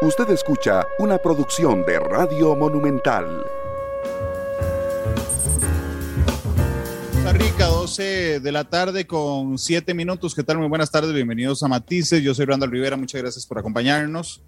[0.00, 3.44] Usted escucha una producción de Radio Monumental.
[7.12, 10.36] Costa Rica, 12 de la tarde con 7 minutos.
[10.36, 10.58] ¿Qué tal?
[10.58, 12.22] Muy buenas tardes, bienvenidos a Matices.
[12.22, 14.40] Yo soy Randall Rivera, muchas gracias por acompañarnos.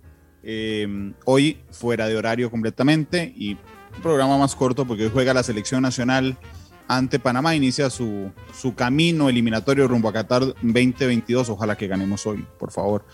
[0.44, 0.86] Eh,
[1.24, 3.54] hoy fuera de horario completamente y
[3.96, 6.38] un programa más corto porque hoy juega la selección nacional
[6.86, 7.56] ante Panamá.
[7.56, 11.48] Inicia su, su camino eliminatorio rumbo a Qatar 2022.
[11.48, 13.04] Ojalá que ganemos hoy, por favor.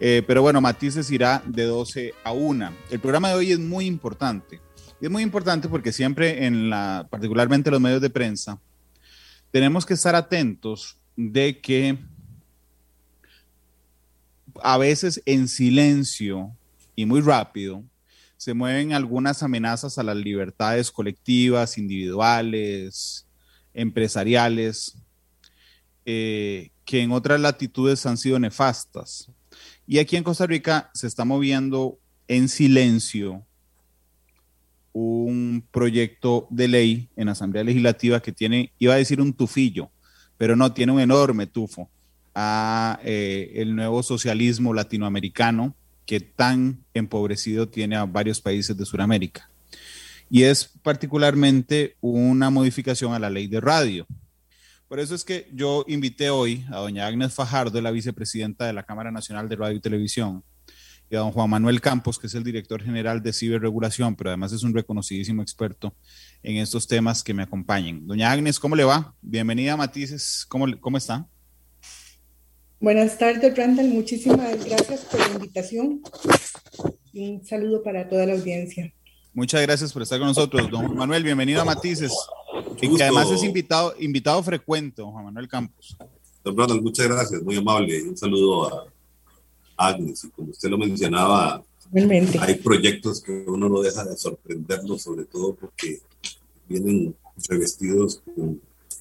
[0.00, 2.70] Eh, pero bueno, Matices irá de 12 a 1.
[2.90, 4.60] El programa de hoy es muy importante.
[5.00, 8.60] Es muy importante porque siempre en la, particularmente los medios de prensa,
[9.50, 11.98] tenemos que estar atentos de que
[14.62, 16.56] a veces en silencio
[16.96, 17.84] y muy rápido
[18.36, 23.26] se mueven algunas amenazas a las libertades colectivas, individuales,
[23.72, 24.96] empresariales,
[26.04, 29.30] eh, que en otras latitudes han sido nefastas.
[29.86, 31.98] Y aquí en Costa Rica se está moviendo
[32.28, 33.44] en silencio
[34.92, 39.90] un proyecto de ley en Asamblea Legislativa que tiene, iba a decir un tufillo,
[40.38, 41.90] pero no, tiene un enorme tufo
[42.34, 45.74] a eh, el nuevo socialismo latinoamericano
[46.06, 49.48] que tan empobrecido tiene a varios países de Sudamérica.
[50.30, 54.06] Y es particularmente una modificación a la ley de radio.
[54.94, 58.84] Por eso es que yo invité hoy a doña Agnes Fajardo, la vicepresidenta de la
[58.84, 60.44] Cámara Nacional de Radio y Televisión,
[61.10, 64.52] y a don Juan Manuel Campos, que es el director general de ciberregulación, pero además
[64.52, 65.96] es un reconocidísimo experto
[66.44, 68.06] en estos temas que me acompañen.
[68.06, 69.16] Doña Agnes, ¿cómo le va?
[69.20, 71.26] Bienvenida a Matices, ¿cómo, cómo está?
[72.78, 73.88] Buenas tardes, Randall.
[73.88, 76.02] Muchísimas gracias por la invitación.
[77.14, 78.94] Un saludo para toda la audiencia.
[79.32, 80.70] Muchas gracias por estar con nosotros.
[80.70, 82.12] Don Manuel, bienvenido a Matices.
[82.84, 85.96] Y que además es invitado, invitado frecuente, Juan Manuel Campos.
[86.42, 88.02] Don Ronald, muchas gracias, muy amable.
[88.02, 88.86] Un saludo a
[89.88, 90.24] Agnes.
[90.24, 92.38] Y como usted lo mencionaba, Realmente.
[92.40, 96.00] hay proyectos que uno no deja de sorprendernos, sobre todo porque
[96.68, 97.14] vienen
[97.48, 98.60] revestidos con,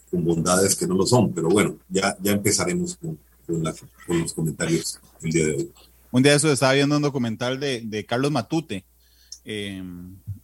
[0.10, 1.34] con bondades que no lo son.
[1.34, 3.74] Pero bueno, ya, ya empezaremos con, con, la,
[4.08, 5.72] con los comentarios el día de hoy.
[6.12, 8.86] Un día de eso estaba viendo un documental de, de Carlos Matute
[9.46, 9.84] eh,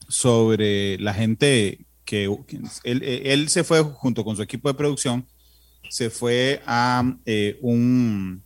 [0.08, 2.24] sobre la gente que
[2.86, 5.28] él, él, se fue junto con su equipo de producción,
[5.92, 8.42] se fue a eh, un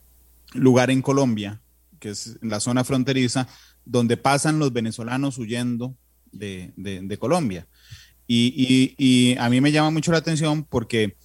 [0.52, 1.62] lugar en Colombia,
[1.98, 3.48] que es en la zona fronteriza,
[3.86, 5.96] donde pasan los venezolanos huyendo
[6.30, 7.66] de, Colombia.
[8.28, 11.16] Y, a mí me llama mucho la atención porque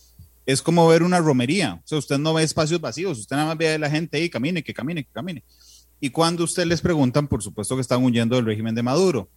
[0.46, 1.82] es como ver una romería.
[1.84, 4.30] O sea, usted no ve espacios vacíos, usted nada más ve a la gente ahí,
[4.30, 5.44] camine, que camine, que camine.
[6.00, 9.30] Y cuando usted les preguntan, por supuesto que están huyendo del régimen de Maduro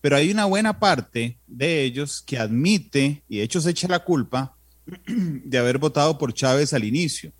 [0.00, 4.04] pero hay una buena parte de ellos que admite y de hecho se echa la
[4.04, 4.56] culpa
[5.06, 7.32] de haber votado por Chávez al inicio.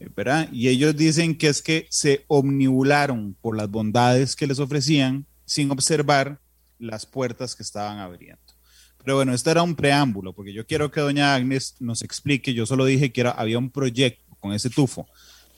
[0.00, 0.48] Eh, ¿verdad?
[0.52, 5.70] Y ellos dicen que es que se omnibularon por las bondades que les ofrecían sin
[5.70, 6.40] observar
[6.78, 8.38] las puertas que estaban abriendo.
[9.02, 12.66] Pero bueno, esto era un preámbulo, porque yo quiero que doña Agnes nos explique, yo
[12.66, 15.08] solo dije que había un proyecto con ese tufo,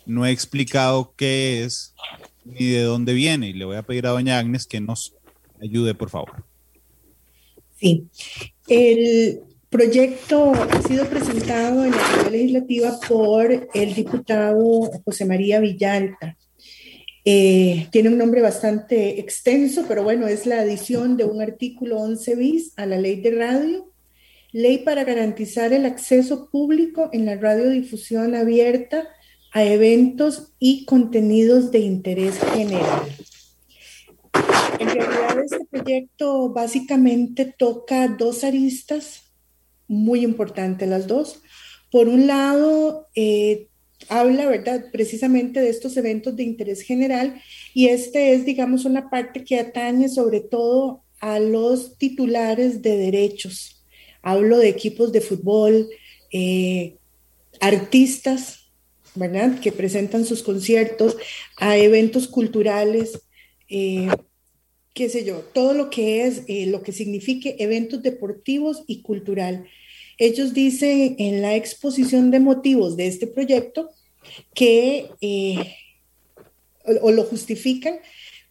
[0.07, 1.95] no he explicado qué es
[2.45, 5.15] ni de dónde viene, y le voy a pedir a doña Agnes que nos
[5.61, 6.45] ayude, por favor.
[7.77, 8.07] Sí,
[8.69, 9.41] el
[9.71, 16.37] proyecto ha sido presentado en la Asamblea Legislativa por el diputado José María Villalta.
[17.25, 22.35] Eh, tiene un nombre bastante extenso, pero bueno, es la adición de un artículo 11
[22.35, 23.93] bis a la ley de radio,
[24.53, 29.09] ley para garantizar el acceso público en la radiodifusión abierta
[29.53, 33.03] a eventos y contenidos de interés general.
[35.01, 39.33] Realidad este proyecto básicamente toca dos aristas
[39.89, 41.41] muy importantes, las dos.
[41.91, 43.69] Por un lado, eh,
[44.09, 47.41] habla, ¿verdad?, precisamente de estos eventos de interés general
[47.75, 53.85] y este es, digamos, una parte que atañe sobre todo a los titulares de derechos.
[54.23, 55.89] Hablo de equipos de fútbol,
[56.33, 56.97] eh,
[57.61, 58.71] artistas,
[59.15, 61.17] ¿verdad?, que presentan sus conciertos,
[61.57, 63.21] a eventos culturales.
[63.69, 64.09] Eh,
[64.95, 69.67] qué sé yo, todo lo que es, eh, lo que signifique eventos deportivos y cultural.
[70.19, 73.91] Ellos dicen en la exposición de motivos de este proyecto
[74.55, 75.77] que, eh,
[76.85, 78.01] o, lo justifican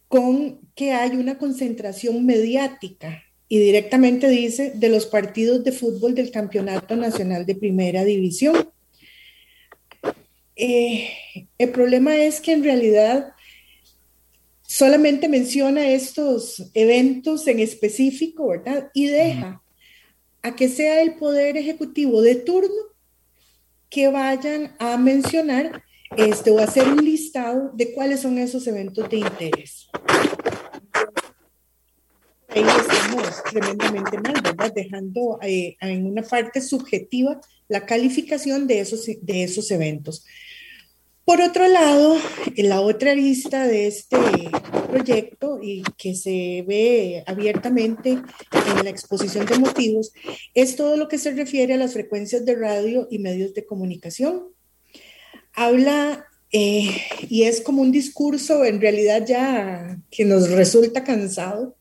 [0.08, 6.30] con que hay una concentración mediática y directamente dice de los partidos de fútbol del
[6.30, 8.70] Campeonato Nacional de Primera División.
[10.56, 11.10] Eh,
[11.58, 13.32] el problema es que en realidad
[14.70, 18.88] solamente menciona estos eventos en específico, ¿verdad?
[18.94, 19.60] Y deja
[20.42, 22.80] a que sea el Poder Ejecutivo de turno
[23.88, 25.82] que vayan a mencionar
[26.16, 29.88] este, o hacer un listado de cuáles son esos eventos de interés.
[32.48, 34.72] ahí estamos tremendamente mal, ¿verdad?
[34.72, 40.24] Dejando eh, en una parte subjetiva la calificación de esos, de esos eventos.
[41.24, 42.16] Por otro lado,
[42.56, 44.16] la otra lista de este
[44.88, 50.12] proyecto y que se ve abiertamente en la exposición de motivos
[50.54, 54.48] es todo lo que se refiere a las frecuencias de radio y medios de comunicación.
[55.52, 56.90] Habla eh,
[57.28, 61.76] y es como un discurso en realidad ya que nos resulta cansado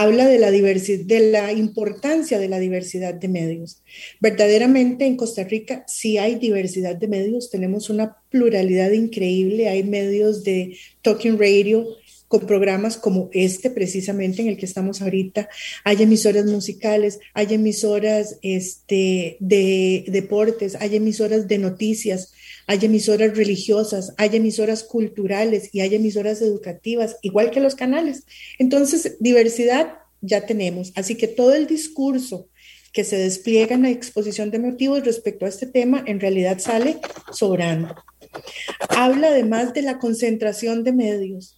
[0.00, 3.82] habla de la, de la importancia de la diversidad de medios.
[4.20, 10.44] Verdaderamente en Costa Rica sí hay diversidad de medios, tenemos una pluralidad increíble, hay medios
[10.44, 11.84] de talking radio
[12.28, 15.48] con programas como este precisamente en el que estamos ahorita,
[15.82, 22.34] hay emisoras musicales, hay emisoras este, de deportes, hay emisoras de noticias,
[22.68, 28.24] hay emisoras religiosas, hay emisoras culturales y hay emisoras educativas, igual que los canales.
[28.58, 30.92] Entonces, diversidad ya tenemos.
[30.94, 32.46] Así que todo el discurso
[32.92, 36.98] que se despliega en la exposición de motivos respecto a este tema en realidad sale
[37.32, 37.94] sobrando.
[38.90, 41.57] Habla además de la concentración de medios.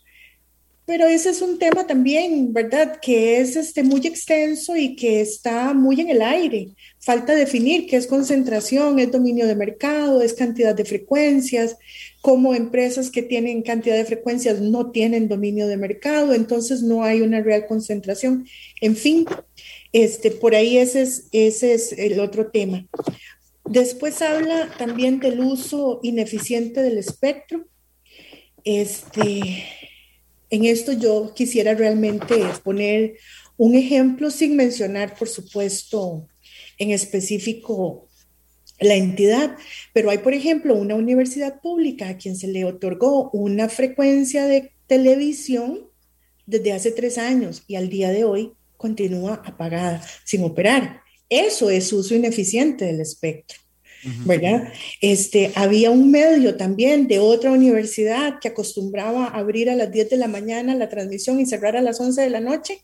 [0.90, 2.98] Pero ese es un tema también, ¿verdad?
[3.00, 6.70] Que es este, muy extenso y que está muy en el aire.
[6.98, 11.76] Falta definir qué es concentración, es dominio de mercado, es cantidad de frecuencias,
[12.20, 17.20] como empresas que tienen cantidad de frecuencias no tienen dominio de mercado, entonces no hay
[17.20, 18.48] una real concentración.
[18.80, 19.26] En fin,
[19.92, 22.84] este, por ahí ese es, ese es el otro tema.
[23.64, 27.64] Después habla también del uso ineficiente del espectro.
[28.64, 29.62] Este,
[30.50, 33.14] en esto yo quisiera realmente poner
[33.56, 36.26] un ejemplo sin mencionar, por supuesto,
[36.78, 38.08] en específico
[38.80, 39.56] la entidad,
[39.92, 44.72] pero hay, por ejemplo, una universidad pública a quien se le otorgó una frecuencia de
[44.86, 45.90] televisión
[46.46, 51.02] desde hace tres años y al día de hoy continúa apagada, sin operar.
[51.28, 53.58] Eso es uso ineficiente del espectro.
[55.00, 60.16] Este, había un medio también de otra universidad que acostumbraba abrir a las 10 de
[60.16, 62.82] la mañana la transmisión y cerrar a las 11 de la noche,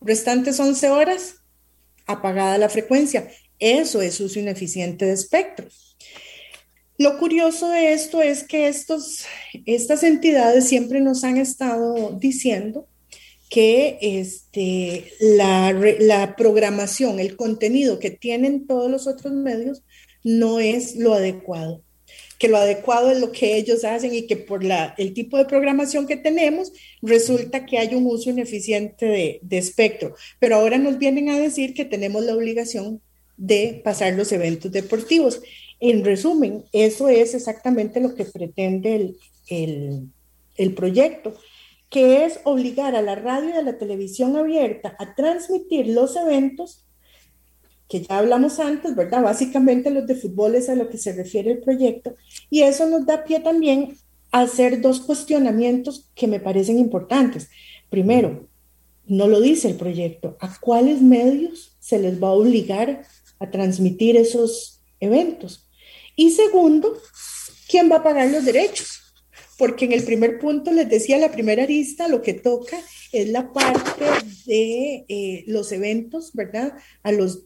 [0.00, 1.36] restantes 11 horas,
[2.06, 3.28] apagada la frecuencia.
[3.58, 5.66] Eso es uso ineficiente de espectro.
[6.98, 9.24] Lo curioso de esto es que estos,
[9.66, 12.86] estas entidades siempre nos han estado diciendo
[13.50, 19.82] que este, la, la programación, el contenido que tienen todos los otros medios
[20.24, 21.82] no es lo adecuado,
[22.38, 25.44] que lo adecuado es lo que ellos hacen y que por la, el tipo de
[25.44, 30.14] programación que tenemos resulta que hay un uso ineficiente de, espectro.
[30.38, 33.00] Pero ahora nos vienen a decir que tenemos la obligación
[33.36, 35.40] de pasar los eventos deportivos.
[35.80, 39.16] En resumen, eso es exactamente lo que pretende el,
[39.48, 40.08] el,
[40.56, 41.34] el proyecto
[41.90, 46.86] que es obligar a la radio y a la televisión abierta a transmitir los eventos
[47.92, 49.22] que ya hablamos antes, ¿verdad?
[49.22, 52.16] Básicamente los de fútbol es a lo que se refiere el proyecto,
[52.48, 53.98] y eso nos da pie también
[54.30, 57.50] a hacer dos cuestionamientos que me parecen importantes.
[57.90, 58.48] Primero,
[59.04, 63.02] no lo dice el proyecto, ¿a cuáles medios se les va a obligar
[63.38, 65.68] a transmitir esos eventos?
[66.16, 66.96] Y segundo,
[67.68, 69.02] ¿quién va a pagar los derechos?
[69.58, 72.78] Porque en el primer punto les decía, la primera arista lo que toca
[73.12, 74.06] es la parte
[74.46, 76.72] de eh, los eventos, ¿verdad?
[77.02, 77.44] A los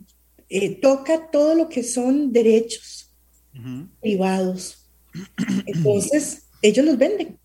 [0.49, 3.11] eh, toca todo lo que son derechos
[4.01, 4.87] privados.
[5.67, 7.39] Entonces, ellos los venden.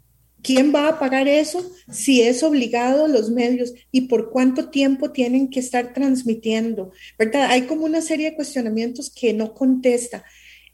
[0.43, 5.49] ¿Quién va a pagar eso si es obligado los medios y por cuánto tiempo tienen
[5.49, 6.91] que estar transmitiendo?
[7.17, 7.51] ¿Verdad?
[7.51, 10.23] Hay como una serie de cuestionamientos que no contesta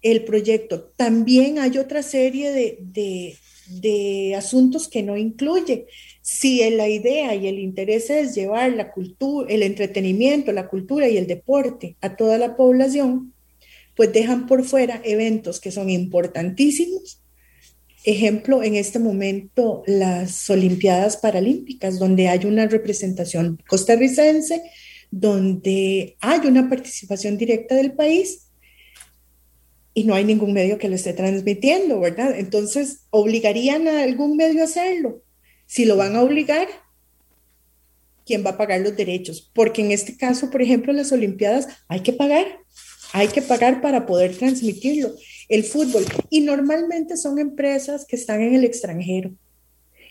[0.01, 0.93] el proyecto.
[0.96, 3.38] También hay otra serie de, de
[4.36, 5.88] asuntos que no incluye.
[6.21, 11.17] Si la idea y el interés es llevar la cultura, el entretenimiento, la cultura y
[11.17, 13.33] el deporte a toda la población,
[13.95, 17.21] pues dejan por fuera eventos que son importantísimos.
[18.03, 24.62] Ejemplo, en este momento las Olimpiadas Paralímpicas, donde hay una representación costarricense,
[25.12, 28.47] donde hay una participación directa del país
[29.98, 32.38] y no hay ningún medio que lo esté transmitiendo, ¿verdad?
[32.38, 35.24] Entonces, ¿obligarían a algún medio a hacerlo?
[35.66, 36.68] Si lo van a obligar,
[38.24, 39.50] ¿quién va a pagar los derechos?
[39.56, 42.46] Porque en este caso, por ejemplo, las Olimpiadas hay que pagar,
[43.12, 45.16] hay que pagar para poder transmitirlo,
[45.50, 46.06] el fútbol.
[46.30, 49.32] Y normalmente son empresas que están en el extranjero.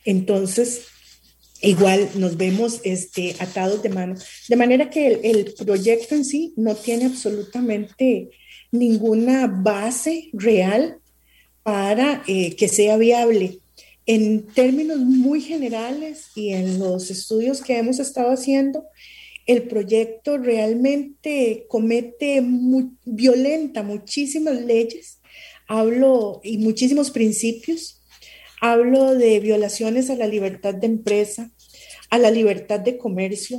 [0.05, 0.87] Entonces,
[1.62, 4.16] igual nos vemos este, atados de mano.
[4.49, 8.31] De manera que el, proyecto en sí no tiene absolutamente
[8.78, 10.99] ninguna base real
[11.62, 13.61] para eh, que sea viable.
[14.06, 18.85] En términos muy generales y en los estudios que hemos estado haciendo,
[19.47, 22.42] el proyecto realmente comete,
[23.04, 25.21] violenta muchísimas leyes,
[25.68, 28.02] hablo y muchísimos principios,
[28.61, 31.50] hablo de violaciones a la libertad de empresa,
[32.11, 33.59] a la libertad de comercio,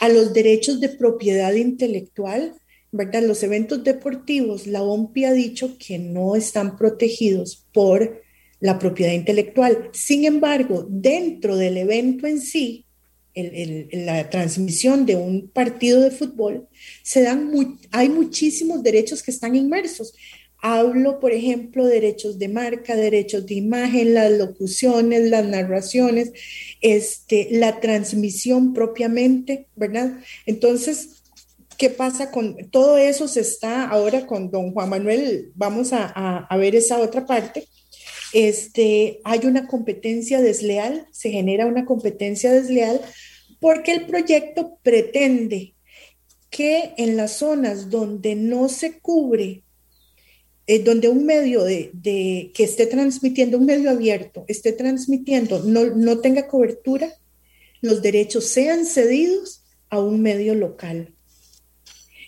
[0.00, 2.54] a los derechos de propiedad intelectual,
[2.92, 3.22] ¿verdad?
[3.22, 8.22] Los eventos deportivos, la OMPI ha dicho que no están protegidos por
[8.60, 9.90] la propiedad intelectual.
[9.92, 12.86] Sin embargo, dentro del evento en sí,
[13.92, 16.68] la transmisión de un partido de fútbol,
[17.02, 17.52] se dan
[17.90, 20.14] hay muchísimos derechos que están inmersos.
[20.62, 26.32] Hablo, por ejemplo, derechos de marca, derechos de imagen, las locuciones, las narraciones,
[26.80, 30.18] este, la transmisión propiamente, ¿verdad?
[30.46, 31.15] Entonces,
[31.76, 33.28] ¿qué pasa con todo eso?
[33.28, 37.68] Se está ahora con don Juan Manuel, vamos a, a ver esa otra parte.
[38.32, 43.00] Este, hay una competencia desleal, se genera una competencia desleal
[43.60, 45.74] porque el proyecto pretende
[46.50, 49.64] que en las zonas donde no se cubre,
[50.66, 51.90] eh, donde un medio de,
[52.54, 57.12] que esté transmitiendo, un medio abierto, esté transmitiendo, no, no tenga cobertura,
[57.80, 61.15] los derechos sean cedidos a un medio local.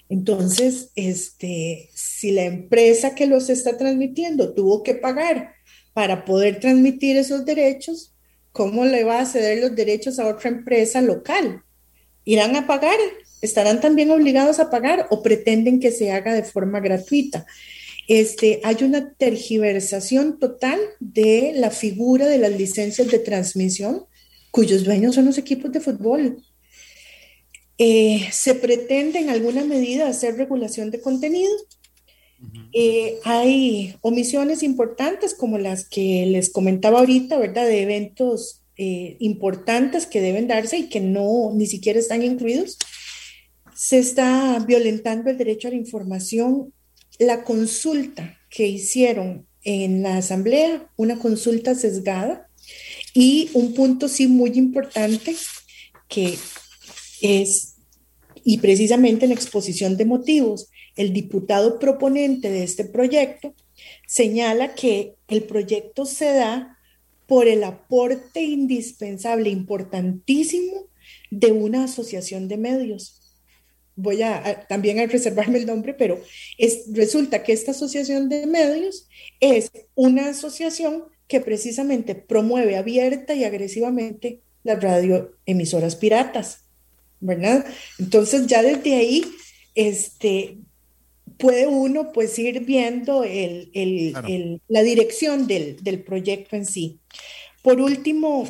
[0.09, 5.55] Entonces, este, si la empresa que los está transmitiendo tuvo que pagar
[5.93, 8.15] para poder transmitir esos derechos,
[8.53, 11.63] ¿cómo le va a ceder los derechos a otra empresa local?
[12.25, 12.99] ¿Irán a pagar?
[13.43, 17.47] ¿Estarán también obligados a pagar o pretenden que se haga de forma gratuita?
[18.09, 24.07] Este, hay una tergiversación total de la figura de las licencias de transmisión,
[24.51, 26.43] cuyos dueños son los equipos de fútbol.
[27.79, 31.53] Eh, se pretende en alguna medida hacer regulación de contenido,
[32.73, 37.67] eh, hay omisiones importantes como las que les comentaba ahorita, ¿verdad?
[37.67, 42.79] De eventos eh, importantes que deben darse y que no ni siquiera están incluidos.
[43.75, 46.73] Se está violentando el derecho a la información.
[47.19, 52.49] La consulta que hicieron en la asamblea, una consulta sesgada
[53.15, 55.35] y un punto sí muy importante
[56.09, 56.39] que
[57.23, 57.77] es,
[58.45, 63.55] y precisamente en exposición de motivos, el diputado proponente de este proyecto
[64.07, 66.79] señala que el proyecto se da
[67.27, 70.89] por el aporte indispensable, importantísimo,
[71.31, 73.21] de una asociación de medios.
[73.97, 76.23] Voy a, también a reservarme el nombre, pero
[76.57, 79.09] es, resulta que esta asociación de medios
[79.41, 86.68] es una asociación que precisamente promueve abierta y agresivamente las radioemisoras piratas,
[87.21, 87.65] ¿verdad?
[87.99, 89.25] Entonces ya desde ahí
[89.75, 90.59] este,
[91.39, 96.99] puede uno pues ir viendo la dirección del, proyecto en sí.
[97.63, 98.49] Por último,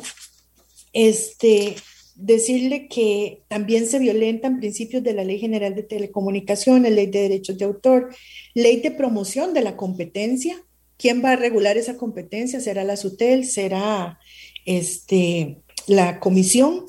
[0.93, 1.75] este,
[2.15, 7.57] decirle que también se violentan principios de la Ley General de Telecomunicaciones, Ley de Derechos
[7.57, 8.13] de Autor,
[8.53, 10.61] Ley de Promoción de la Competencia.
[10.97, 12.59] ¿Quién va a regular esa competencia?
[12.59, 13.45] ¿Será la SUTEL?
[13.45, 14.19] ¿Será
[14.65, 16.85] este, la comisión?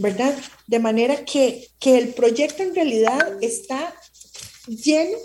[0.00, 0.34] ¿Verdad?
[0.66, 3.94] De manera que, que el proyecto en realidad está
[4.66, 5.18] lleno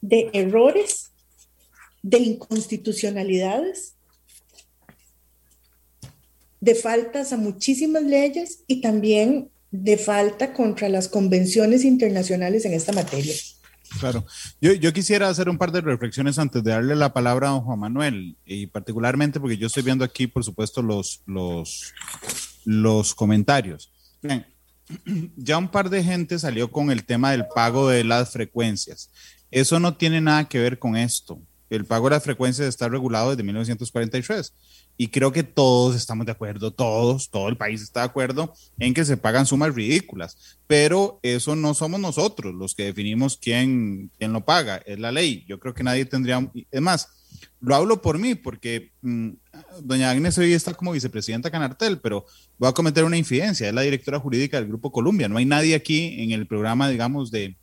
[0.00, 1.10] de errores,
[2.02, 3.94] de inconstitucionalidades,
[6.60, 12.92] de faltas a muchísimas leyes y también de falta contra las convenciones internacionales en esta
[12.92, 13.34] materia.
[13.98, 14.24] Claro,
[14.60, 17.80] yo, quisiera hacer un par de reflexiones antes de darle la palabra a don Juan
[17.80, 21.92] Manuel, y particularmente porque yo estoy viendo aquí, por supuesto, los, los,
[22.64, 23.92] los comentarios.
[24.22, 24.46] Bien,
[25.36, 29.10] ya un par de gente salió con el tema del pago de las frecuencias.
[29.50, 31.40] Eso no tiene nada que ver con esto.
[31.68, 34.52] El pago de las frecuencias está regulado desde 1943
[34.96, 38.92] y creo que todos estamos de acuerdo, todos, todo el país está de acuerdo en
[38.92, 44.32] que se pagan sumas ridículas, pero eso no somos nosotros los que definimos quién, quién
[44.34, 45.44] lo paga, es la ley.
[45.48, 47.08] Yo creo que nadie tendría, es más,
[47.60, 49.30] lo hablo por mí, porque mm,
[49.82, 52.26] doña Agnes hoy está como vicepresidenta Canartel, pero
[52.58, 55.74] voy a cometer una infidencia, es la directora jurídica del Grupo Columbia, no hay nadie
[55.74, 57.56] aquí en el programa, digamos, de,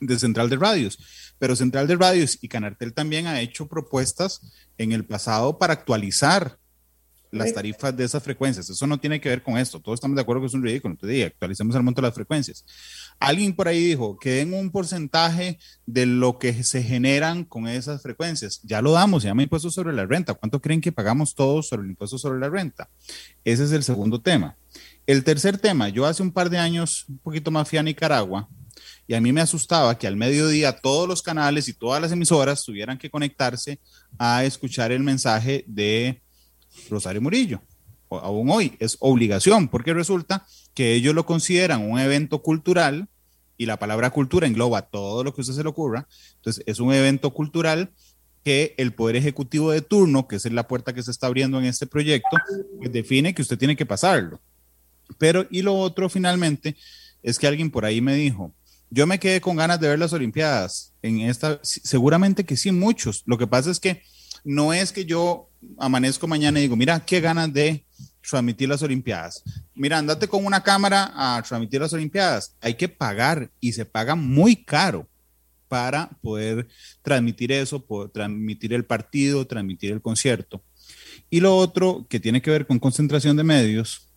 [0.00, 0.98] de Central de Radios.
[1.38, 4.40] Pero Central de Radios y Canartel también ha hecho propuestas
[4.78, 6.58] en el pasado para actualizar
[7.34, 8.68] las tarifas de esas frecuencias.
[8.70, 9.80] Eso no tiene que ver con esto.
[9.80, 10.94] Todos estamos de acuerdo que es un ridículo.
[10.94, 12.64] Entonces, actualicemos el monto de las frecuencias.
[13.18, 18.02] Alguien por ahí dijo que den un porcentaje de lo que se generan con esas
[18.02, 18.60] frecuencias.
[18.62, 20.34] Ya lo damos, se llama impuesto sobre la renta.
[20.34, 22.88] ¿Cuánto creen que pagamos todos sobre el impuesto sobre la renta?
[23.44, 24.56] Ese es el segundo tema.
[25.06, 28.48] El tercer tema, yo hace un par de años, un poquito más fui a Nicaragua
[29.06, 32.64] y a mí me asustaba que al mediodía todos los canales y todas las emisoras
[32.64, 33.80] tuvieran que conectarse
[34.18, 36.22] a escuchar el mensaje de
[36.90, 37.60] Rosario Murillo.
[38.10, 43.08] aún hoy, es obligación, porque resulta que ellos lo consideran un evento cultural
[43.56, 46.06] y la palabra cultura engloba todo lo que usted se le ocurra.
[46.36, 47.90] Entonces, es un evento cultural
[48.44, 51.64] que el Poder Ejecutivo de turno, que es la puerta que se está abriendo en
[51.64, 52.36] este proyecto,
[52.78, 54.40] pues define que usted tiene que pasarlo.
[55.18, 56.76] Pero, y lo otro finalmente,
[57.22, 58.52] es que alguien por ahí me dijo,
[58.90, 60.92] yo me quedé con ganas de ver las Olimpiadas.
[61.02, 63.22] En esta, seguramente que sí, muchos.
[63.26, 64.02] Lo que pasa es que
[64.44, 65.48] no es que yo
[65.78, 67.84] amanezco mañana y digo, mira, qué ganas de
[68.28, 69.42] transmitir las Olimpiadas.
[69.74, 72.54] Mira, andate con una cámara a transmitir las Olimpiadas.
[72.60, 75.08] Hay que pagar y se paga muy caro
[75.68, 76.68] para poder
[77.02, 80.62] transmitir eso, transmitir el partido, transmitir el concierto.
[81.30, 84.08] Y lo otro que tiene que ver con concentración de medios,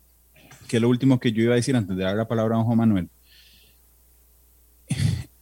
[0.68, 2.62] que es lo último que yo iba a decir antes de dar la palabra a
[2.62, 3.08] Juan Manuel,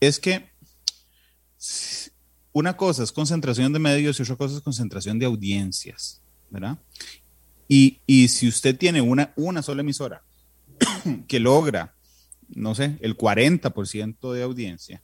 [0.01, 0.51] es que
[2.57, 6.79] una cosa es concentración de medios y otra cosa es concentración de audiencias, ¿verdad?
[7.69, 10.23] Y, si usted tiene una, una sola emisora
[11.29, 11.95] que logra,
[12.49, 15.03] no sé, el 40% de audiencia,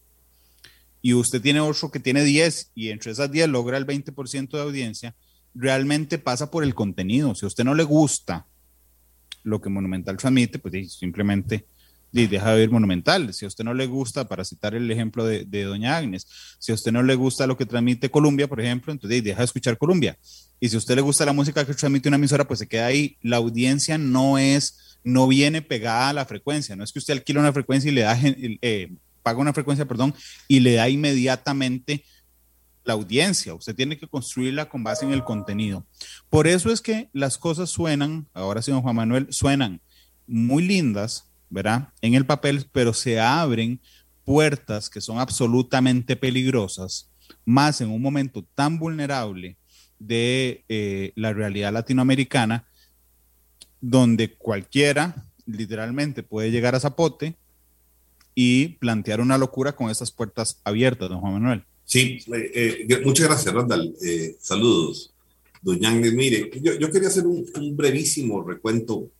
[1.02, 4.62] y usted tiene otro que tiene 10 y entre esas 10 logra el 20% de
[4.62, 5.14] audiencia,
[5.54, 7.34] realmente pasa por el contenido.
[7.34, 8.46] Si a usted no le gusta
[9.42, 11.66] lo que Monumental transmite, pues simplemente
[12.12, 13.32] deja de ver Monumental.
[13.32, 16.26] Si a usted no le gusta, para citar el ejemplo de, Doña Agnes,
[16.58, 19.44] si a usted no le gusta lo que transmite Colombia, por ejemplo, entonces deja de
[19.44, 20.18] escuchar Colombia.
[20.60, 22.86] Y si a usted le gusta la música que transmite una emisora, pues se queda
[22.86, 23.16] ahí.
[23.22, 26.76] La audiencia no es, no viene pegada a la frecuencia.
[26.76, 28.92] No es que usted alquila una frecuencia y le da, eh,
[29.22, 30.14] paga una frecuencia, perdón,
[30.46, 32.04] y le da inmediatamente
[32.84, 33.54] la audiencia.
[33.54, 35.86] Usted tiene que construirla con base en el contenido.
[36.28, 39.80] Por eso es que las cosas suenan, ahora sí, don Juan Manuel, suenan
[40.26, 41.88] muy lindas, ¿verdad?
[42.00, 43.78] En el papel, pero se abren
[44.24, 47.10] puertas que son absolutamente peligrosas,
[47.44, 49.56] más en un momento tan vulnerable
[49.98, 52.66] de eh, la realidad latinoamericana,
[53.80, 57.34] donde cualquiera literalmente puede llegar a Zapote
[58.34, 61.64] y plantear una locura con esas puertas abiertas, don Juan Manuel.
[61.84, 63.94] Sí, eh, eh, muchas gracias, Randall.
[64.40, 65.12] saludos,
[65.60, 66.14] doña Ángel.
[66.14, 69.10] Mire, yo, quería hacer un, un brevísimo recuento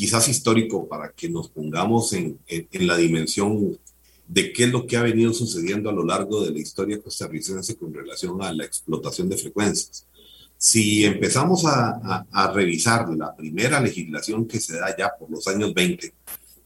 [0.00, 3.78] quizás histórico para que nos pongamos en, en, la dimensión
[4.26, 7.76] de qué es lo que ha venido sucediendo a lo largo de la historia costarricense
[7.76, 10.06] con relación a la explotación de frecuencias.
[10.56, 15.74] Si empezamos a, a, revisar la primera legislación que se da ya por los años
[15.74, 16.14] 20,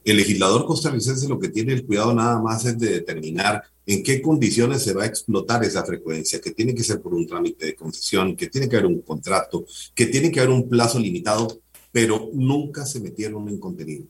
[0.04, 4.22] el legislador costarricense lo que tiene el cuidado nada más es de determinar en qué
[4.22, 7.74] condiciones se va a explotar esa frecuencia, que tiene que ser por un trámite de
[7.74, 11.63] concesión, que tiene que haber un contrato, que tiene que haber un plazo limitado
[11.94, 14.04] pero nunca se metieron en contenido.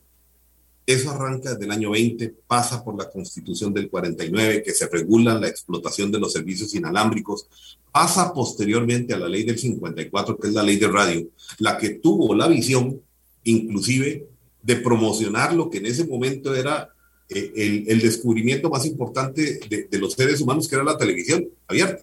[0.87, 5.39] Eso arranca desde el año 20, pasa por la constitución del 49, que se regula
[5.39, 7.47] la explotación de los servicios inalámbricos,
[7.93, 11.91] pasa posteriormente a la ley del 54, que es la ley de radio, la que
[11.91, 13.03] tuvo la visión,
[13.45, 14.29] inclusive,
[14.63, 16.89] de promocionar lo que en ese momento era
[17.29, 22.03] eh, el, descubrimiento más importante de, de los seres humanos, que era la televisión abierta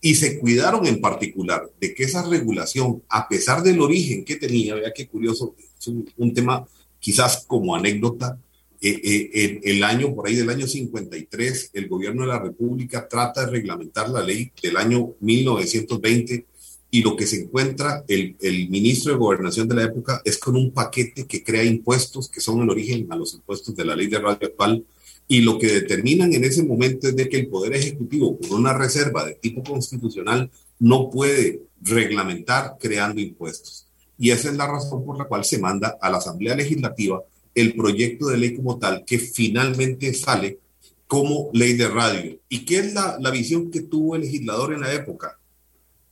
[0.00, 4.74] y se cuidaron en particular de que esa regulación, a pesar del origen que tenía,
[4.74, 6.66] vea qué curioso, es un, tema
[6.98, 8.38] quizás como anécdota,
[8.80, 13.44] eh, eh, el año, por ahí del año 53, el gobierno de la República trata
[13.44, 16.46] de reglamentar la ley del año 1920
[16.92, 20.56] y lo que se encuentra el, el ministro de Gobernación de la época es con
[20.56, 24.06] un paquete que crea impuestos que son el origen a los impuestos de la ley
[24.06, 24.84] de radio actual
[25.30, 28.76] y lo que determinan en ese momento es de que el Poder Ejecutivo, con una
[28.76, 33.86] reserva de tipo constitucional, no puede reglamentar creando impuestos.
[34.18, 37.22] Y esa es la razón por la cual se manda a la Asamblea Legislativa
[37.54, 40.58] el proyecto de ley como tal, que finalmente sale
[41.06, 42.36] como ley de radio.
[42.48, 45.38] ¿Y qué es la, la visión que tuvo el legislador en la época?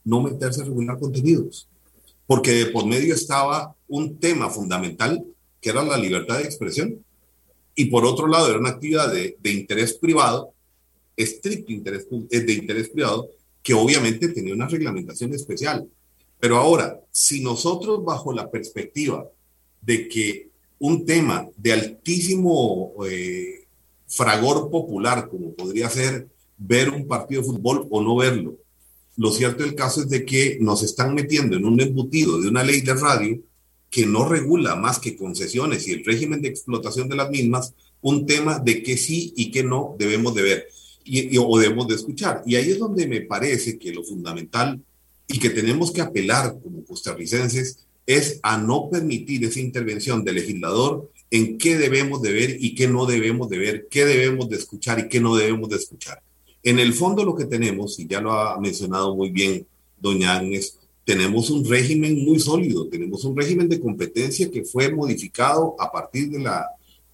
[0.05, 1.69] No meterse a regular contenidos,
[2.25, 5.25] porque de por medio estaba un tema fundamental,
[5.61, 7.05] que era la libertad de expresión
[7.79, 10.53] y por otro lado era una actividad de, interés privado,
[11.17, 13.31] estricto interés, eh, de interés privado,
[13.63, 15.89] que obviamente tenía una reglamentación especial.
[16.41, 19.29] Pero ahora, si nosotros bajo la perspectiva
[19.81, 20.49] de que
[20.81, 23.69] un tema de altísimo eh,
[24.09, 28.57] fragor popular, como podría ser ver un partido de fútbol o no verlo,
[29.17, 32.65] lo cierto del caso es de que nos están metiendo en un embutido de una
[32.65, 33.39] ley de radio
[33.91, 38.27] que no regula más que concesiones y el régimen de explotación de las mismas, un
[38.27, 40.69] tema de qué sí y qué no debemos de ver
[41.05, 42.43] y, o debemos de escuchar.
[42.47, 44.81] Y ahí es donde me parece que lo fundamental
[45.27, 51.11] y que tenemos que apelar como costarricenses es a no permitir esa intervención del legislador
[51.31, 54.99] en qué debemos de ver y qué no debemos de ver, qué debemos de escuchar
[54.99, 56.23] y qué no debemos de escuchar.
[56.63, 59.67] En el fondo lo que tenemos, y ya lo ha mencionado muy bien
[60.01, 60.78] doña Agnes,
[61.09, 66.29] tenemos un régimen muy sólido, tenemos un régimen de competencia que fue modificado a partir
[66.29, 66.67] de, la,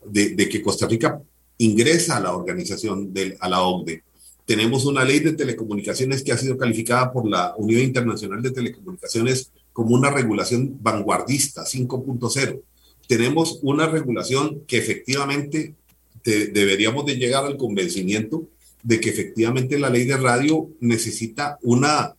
[0.05, 1.23] de, que Costa Rica
[1.59, 4.03] ingresa a la organización, de, a la OCDE.
[4.45, 9.53] Tenemos una ley de telecomunicaciones que ha sido calificada por la Unión Internacional de Telecomunicaciones
[9.73, 12.63] como una regulación vanguardista 5.0.
[13.07, 15.77] Tenemos una regulación que efectivamente
[16.25, 18.49] deberíamos de llegar al convencimiento
[18.83, 22.17] de que efectivamente la ley de radio necesita una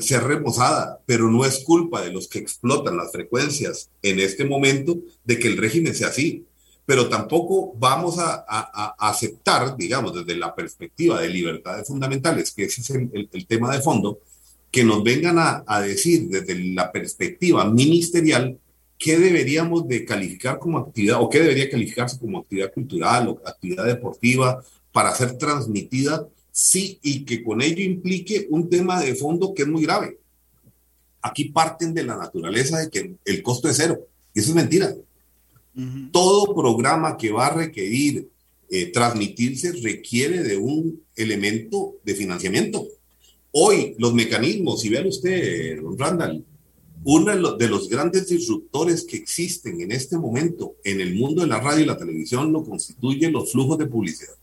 [0.00, 4.98] ser remozada, pero no es culpa de los que explotan las frecuencias en este momento
[5.24, 6.44] de que el régimen sea así.
[6.86, 8.44] Pero tampoco vamos a,
[8.98, 14.18] aceptar, digamos, desde la perspectiva de libertades fundamentales, que ese es el, tema de fondo,
[14.70, 18.58] que nos vengan a, decir desde la perspectiva ministerial
[18.98, 23.86] qué deberíamos de calificar como actividad o qué debería calificarse como actividad cultural o actividad
[23.86, 29.62] deportiva para ser transmitida, sí, y que con ello implique un tema de fondo que
[29.62, 30.18] es muy grave.
[31.22, 33.98] Aquí parten de la naturaleza de que el costo es cero,
[34.34, 34.94] y eso es mentira.
[36.12, 38.28] Todo programa que va a requerir
[38.68, 42.86] eh, transmitirse requiere de un elemento de financiamiento.
[43.52, 46.44] Hoy los mecanismos, si ve usted, don Randall,
[47.02, 51.60] uno de los grandes disruptores que existen en este momento en el mundo de la
[51.60, 54.34] radio y la televisión lo constituyen los flujos de publicidad.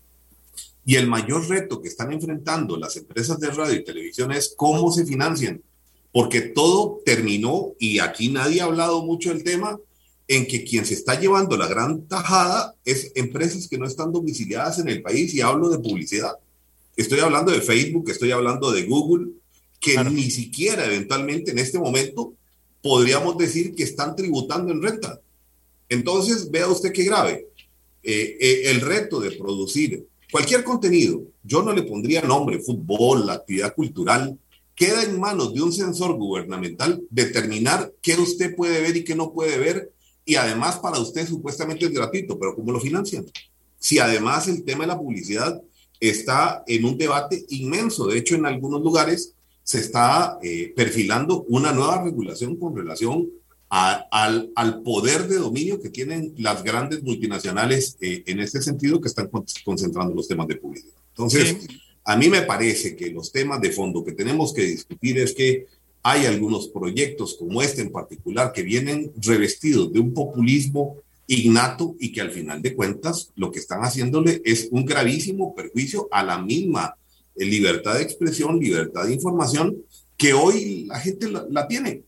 [0.87, 4.89] Y el mayor reto que están enfrentando las empresas de radio y televisión es cómo
[4.89, 5.61] se financian,
[6.13, 9.77] porque todo terminó, y aquí nadie ha hablado mucho del tema,
[10.29, 14.79] en que quien se está llevando la gran tajada es empresas que no están domiciliadas
[14.79, 16.35] en el país, y hablo de publicidad.
[16.95, 19.31] Estoy hablando de Facebook, estoy hablando de Google,
[19.81, 22.33] que ni siquiera eventualmente en este momento
[22.81, 25.19] podríamos decir que están tributando en renta.
[25.89, 27.49] Entonces, vea usted qué grave.
[28.03, 33.73] Eh, eh, el reto de producir cualquier contenido, yo no le pondría nombre, fútbol, actividad
[33.73, 34.37] cultural,
[34.75, 39.31] queda en manos de un sensor gubernamental determinar qué usted puede ver y qué no
[39.31, 39.91] puede ver,
[40.25, 43.25] y además para usted supuestamente es gratuito, pero ¿cómo lo financian?
[43.79, 45.61] Si además el tema de la publicidad
[45.99, 51.73] está en un debate inmenso, de hecho en algunos lugares se está eh, perfilando una
[51.73, 53.29] nueva regulación con relación
[53.69, 59.09] al, al, poder de dominio que tienen las grandes multinacionales eh, en este sentido que
[59.09, 59.29] están
[59.65, 60.95] concentrando los temas de publicidad.
[61.09, 61.67] Entonces,
[62.03, 65.65] a mí me parece que los temas de fondo que tenemos que discutir es que
[66.01, 72.13] hay algunos proyectos como este en particular que vienen revestidos de un populismo innato y
[72.13, 76.41] que al final de cuentas lo que están haciéndole es un gravísimo perjuicio a la
[76.41, 76.95] misma
[77.35, 79.77] libertad de expresión, libertad de información,
[80.15, 82.03] que hoy la gente la, tiene.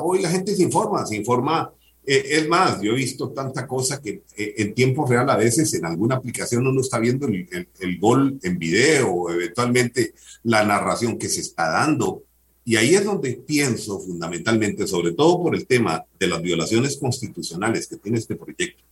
[0.00, 1.72] Hoy la gente se informa, se informa.
[2.06, 5.74] Eh, es más, yo he visto tanta cosa que eh, en tiempo real a veces
[5.74, 11.18] en alguna aplicación uno está viendo el, el, gol en video o eventualmente la narración
[11.18, 12.22] que se está dando.
[12.64, 17.86] Y ahí es donde pienso fundamentalmente, sobre todo por el tema de las violaciones constitucionales
[17.86, 18.84] que tiene este proyecto,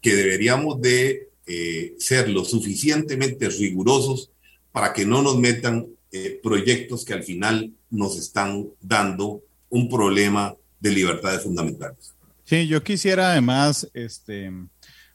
[0.00, 4.30] que deberíamos de eh, ser lo suficientemente rigurosos
[4.70, 10.54] para que no nos metan eh, proyectos que al final nos están dando un problema
[10.78, 12.14] de libertades fundamentales.
[12.44, 14.52] Sí, yo quisiera además este,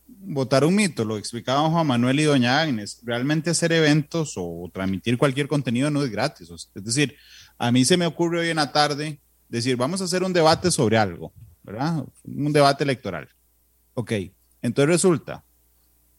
[0.07, 5.17] votar un mito, lo explicaba Juan Manuel y Doña Agnes, realmente hacer eventos o transmitir
[5.17, 6.49] cualquier contenido no es gratis.
[6.49, 7.15] Es decir,
[7.57, 10.71] a mí se me ocurre hoy en la tarde decir, vamos a hacer un debate
[10.71, 12.05] sobre algo, ¿verdad?
[12.23, 13.27] Un debate electoral.
[13.93, 14.13] Ok,
[14.61, 15.43] entonces resulta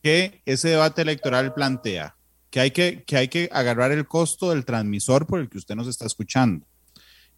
[0.02, 2.16] que ese debate electoral plantea
[2.50, 5.74] que hay que, que hay que agarrar el costo del transmisor por el que usted
[5.74, 6.66] nos está escuchando.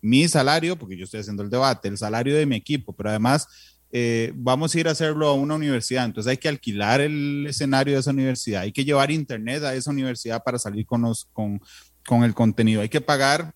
[0.01, 3.47] Mi salario, porque yo estoy haciendo el debate, el salario de mi equipo, pero además
[3.91, 7.95] eh, vamos a ir a hacerlo a una universidad, entonces hay que alquilar el escenario
[7.95, 11.61] de esa universidad, hay que llevar internet a esa universidad para salir con, con,
[12.07, 13.55] con el contenido, hay que pagar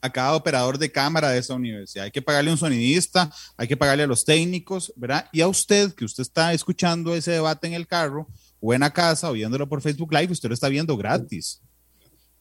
[0.00, 2.04] a cada operador de cámara de esa universidad.
[2.04, 5.28] Hay que pagarle a un sonidista, hay que pagarle a los técnicos, ¿verdad?
[5.32, 8.28] Y a usted, que usted está escuchando ese debate en el carro,
[8.62, 11.60] o en la casa o viéndolo por Facebook Live, usted lo está viendo gratis.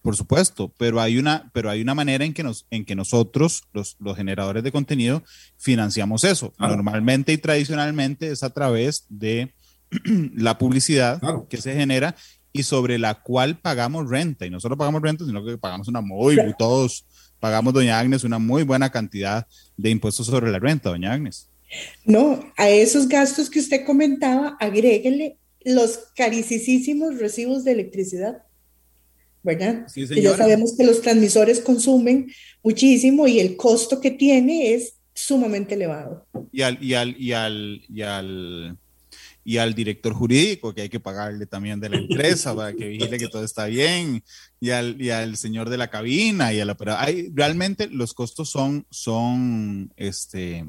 [0.01, 3.63] Por supuesto, pero hay una, pero hay una manera en que, nos, en que nosotros,
[3.71, 5.23] los, los generadores de contenido,
[5.57, 6.53] financiamos eso.
[6.57, 9.53] Normalmente y tradicionalmente es a través de
[10.35, 12.15] la publicidad que se genera
[12.53, 14.45] y sobre la cual pagamos renta.
[14.45, 17.05] Y no solo pagamos renta, sino que pagamos una muy, todos
[17.41, 21.49] pagamos, doña Agnes, una muy buena cantidad de impuestos sobre la renta, doña Agnes.
[22.05, 28.43] No, a esos gastos que usted comentaba, agréguele los caricísimos recibos de electricidad,
[29.43, 29.87] ¿verdad?
[29.87, 32.31] Sí, ya sabemos que los transmisores consumen
[32.63, 36.25] muchísimo y el costo que tiene es sumamente elevado.
[36.51, 38.77] Y al, y al, y al, y al,
[39.43, 43.17] y al director jurídico que hay que pagarle también de la empresa para que vigile
[43.17, 44.23] que todo está bien
[44.59, 48.13] y al, y al señor de la cabina y a la pero hay realmente los
[48.13, 50.65] costos son son este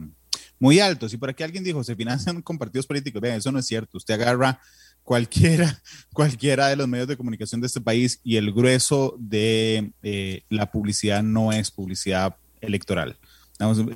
[0.58, 3.58] muy altos y por aquí alguien dijo se financian con partidos políticos vean eso no
[3.58, 4.60] es cierto usted agarra
[5.02, 10.44] cualquiera cualquiera de los medios de comunicación de este país y el grueso de eh,
[10.48, 13.18] la publicidad no es publicidad electoral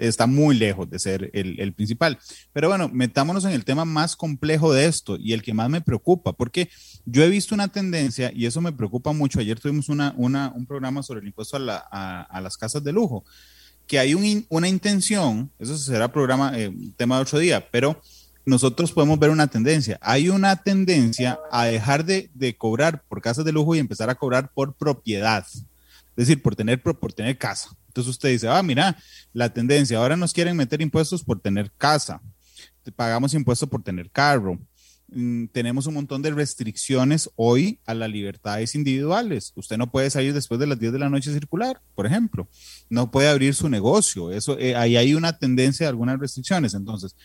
[0.01, 2.19] está muy lejos de ser el, principal.
[2.53, 5.81] Pero bueno, metámonos en el tema más complejo de esto y el que más me
[5.81, 6.69] preocupa, porque
[7.05, 9.41] yo he visto una tendencia y eso me preocupa mucho.
[9.41, 13.25] Ayer tuvimos una, un programa sobre el impuesto a, las casas de lujo,
[13.87, 14.15] que hay
[14.49, 18.01] una intención, eso será programa, eh, tema de otro día, pero
[18.47, 19.99] nosotros podemos ver una tendencia.
[20.01, 24.15] Hay una tendencia a dejar de, de, cobrar por casas de lujo y empezar a
[24.15, 25.67] cobrar por propiedad, es
[26.15, 27.71] decir, por tener, por tener casa.
[27.89, 28.97] Entonces usted dice, ah, mira,
[29.33, 32.23] la tendencia, ahora nos quieren meter impuestos por tener casa,
[32.95, 34.59] pagamos impuestos por tener carro,
[35.09, 39.53] mm, tenemos un montón de restricciones hoy a las libertades individuales.
[39.57, 42.49] Usted no puede salir después de las 10 de la noche a circular, por ejemplo.
[42.91, 44.31] No puede abrir su negocio.
[44.31, 46.75] Eso, eh, ahí hay una tendencia de algunas restricciones.
[46.75, 47.17] Entonces,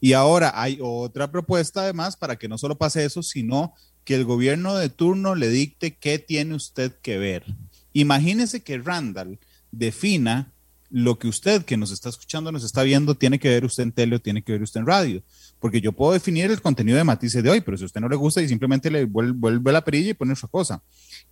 [0.00, 4.24] y ahora hay otra propuesta además para que no solo pase eso, sino que el
[4.24, 7.44] gobierno de turno le dicte qué tiene usted que ver.
[7.92, 9.38] Imagínese que Randall
[9.70, 10.52] defina
[10.90, 13.92] lo que usted que nos está escuchando, nos está viendo, tiene que ver usted en
[13.92, 15.22] tele o tiene que ver usted en radio.
[15.60, 18.08] Porque yo puedo definir el contenido de Matices de hoy, pero si a usted no
[18.08, 20.82] le gusta y simplemente le vuelve, la perilla y pone otra cosa.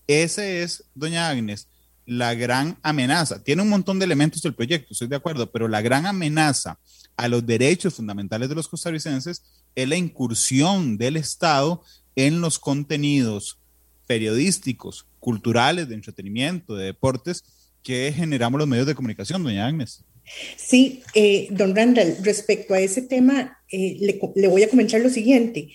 [0.06, 1.68] Esa es, doña Agnes,
[2.06, 3.42] la gran amenaza.
[3.42, 6.78] Tiene un montón de elementos del proyecto, estoy de acuerdo, pero la gran amenaza
[7.18, 9.42] a los derechos fundamentales de los costarricenses
[9.74, 11.82] es la incursión del Estado
[12.14, 13.58] en los contenidos
[14.06, 17.44] periodísticos, culturales, de entretenimiento, de deportes,
[17.82, 20.04] que generamos los medios de comunicación, doña Agnes.
[20.56, 25.70] Sí, eh, don Randall, respecto a ese tema, eh, le, voy a comentar lo siguiente.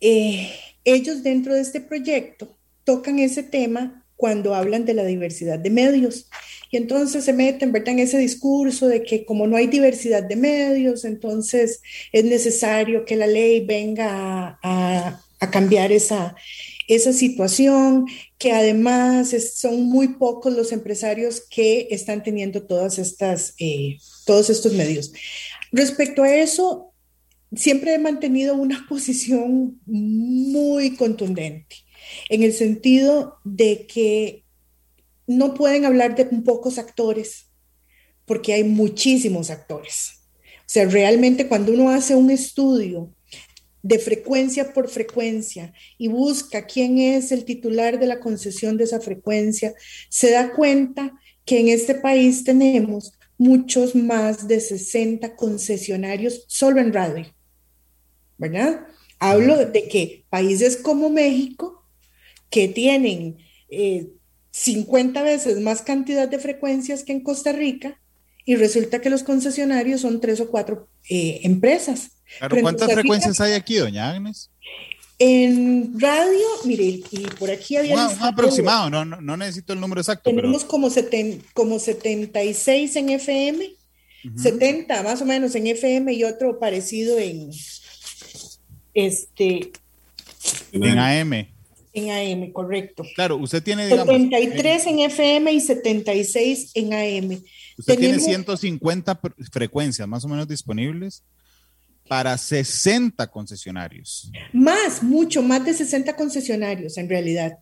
[0.00, 0.52] Eh,
[0.84, 6.28] ellos dentro de este proyecto tocan ese tema cuando hablan de la diversidad de medios.
[6.72, 10.34] Y entonces se meten, ¿verdad?, en ese discurso de que como no hay diversidad de
[10.34, 11.80] medios, entonces
[12.10, 16.34] es necesario que la ley venga a, a cambiar esa,
[16.86, 18.06] esa situación,
[18.38, 24.72] que además son muy pocos los empresarios que están teniendo todas estas, eh, todos estos
[24.72, 25.12] medios.
[25.72, 26.92] Respecto a eso,
[27.54, 31.76] siempre he mantenido una posición muy contundente,
[32.28, 34.41] en el sentido de que
[35.26, 37.50] no pueden hablar de pocos actores,
[38.24, 40.20] porque hay muchísimos actores.
[40.60, 43.12] O sea, realmente cuando uno hace un estudio
[43.82, 49.00] de frecuencia por frecuencia y busca quién es el titular de la concesión de esa
[49.00, 49.74] frecuencia,
[50.08, 56.92] se da cuenta que en este país tenemos muchos más de 60 concesionarios solo en
[56.92, 57.26] radio,
[58.38, 58.86] ¿verdad?
[59.18, 61.84] Hablo de que países como México,
[62.50, 63.38] que tienen
[64.52, 67.98] 50 eh, veces más cantidad de frecuencias que en Costa Rica,
[68.44, 72.10] y resulta que los concesionarios son tres o cuatro eh, empresas.
[72.60, 74.50] ¿cuántas frecuencias hay aquí, doña Agnes?
[75.18, 78.08] En radio, mire, y por aquí había...
[78.08, 80.30] Un, aproximado, no, no, necesito el número exacto.
[80.30, 80.88] Tenemos como,
[81.54, 83.70] como 76 en FM,
[84.36, 87.50] 70 más o menos en FM y otro parecido en...
[88.94, 89.70] Este...
[90.72, 91.51] En AM.
[91.94, 93.04] En AM, correcto.
[93.14, 93.88] Claro, usted tiene...
[93.88, 97.42] 73 en FM y 76 en AM.
[97.76, 101.22] Usted tiene 150 frecuencias más o menos disponibles
[102.08, 104.30] para 60 concesionarios.
[104.52, 107.58] Más, mucho más de 60 concesionarios en realidad.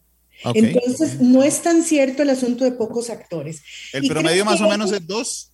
[0.55, 3.63] Entonces, no es tan cierto el asunto de pocos actores.
[3.93, 5.53] ¿El promedio más o menos es dos?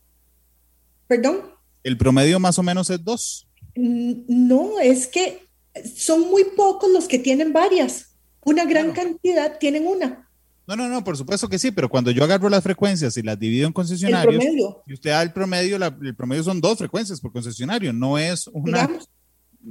[1.09, 1.41] ¿Perdón?
[1.83, 3.49] ¿El promedio más o menos es dos?
[3.75, 5.47] No, es que
[5.95, 8.06] son muy pocos los que tienen varias.
[8.47, 10.31] Una gran cantidad tienen una.
[10.69, 13.39] No, no, no, por supuesto que sí, pero cuando yo agarro las frecuencias y las
[13.39, 14.43] divido en concesionarios,
[14.87, 18.89] y usted da el promedio, el promedio son dos frecuencias por concesionario, no es una...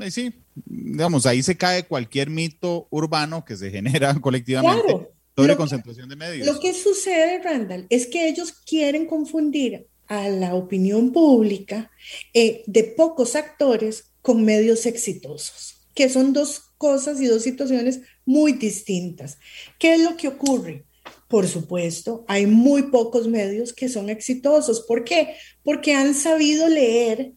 [0.01, 0.33] Eh, sí,
[0.65, 6.45] digamos, ahí se cae cualquier mito urbano que se genera colectivamente sobre concentración de medios.
[6.45, 11.91] Lo que sucede, Randall, es que ellos quieren confundir a la opinión pública
[12.33, 18.53] eh, de pocos actores con medios exitosos, que son dos cosas y dos situaciones muy
[18.53, 19.37] distintas.
[19.79, 20.85] ¿Qué es lo que ocurre?
[21.27, 24.81] Por supuesto, hay muy pocos medios que son exitosos.
[24.81, 25.35] ¿Por qué?
[25.63, 27.33] Porque han sabido leer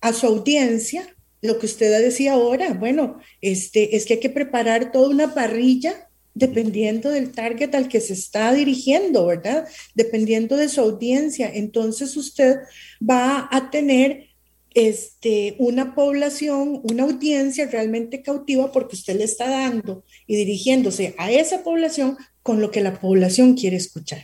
[0.00, 2.72] a su audiencia lo que usted decía ahora.
[2.72, 8.00] Bueno, este, es que hay que preparar toda una parrilla dependiendo del target al que
[8.00, 9.68] se está dirigiendo, ¿verdad?
[9.94, 11.50] Dependiendo de su audiencia.
[11.52, 12.56] Entonces usted
[13.00, 14.33] va a tener
[14.74, 21.30] este, una población, una audiencia realmente cautiva porque usted le está dando y dirigiéndose a
[21.30, 24.22] esa población con lo que la población quiere escuchar.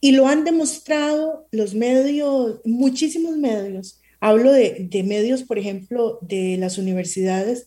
[0.00, 4.00] Y lo han demostrado los medios, muchísimos medios.
[4.20, 7.66] Hablo de, de medios, por ejemplo, de las universidades,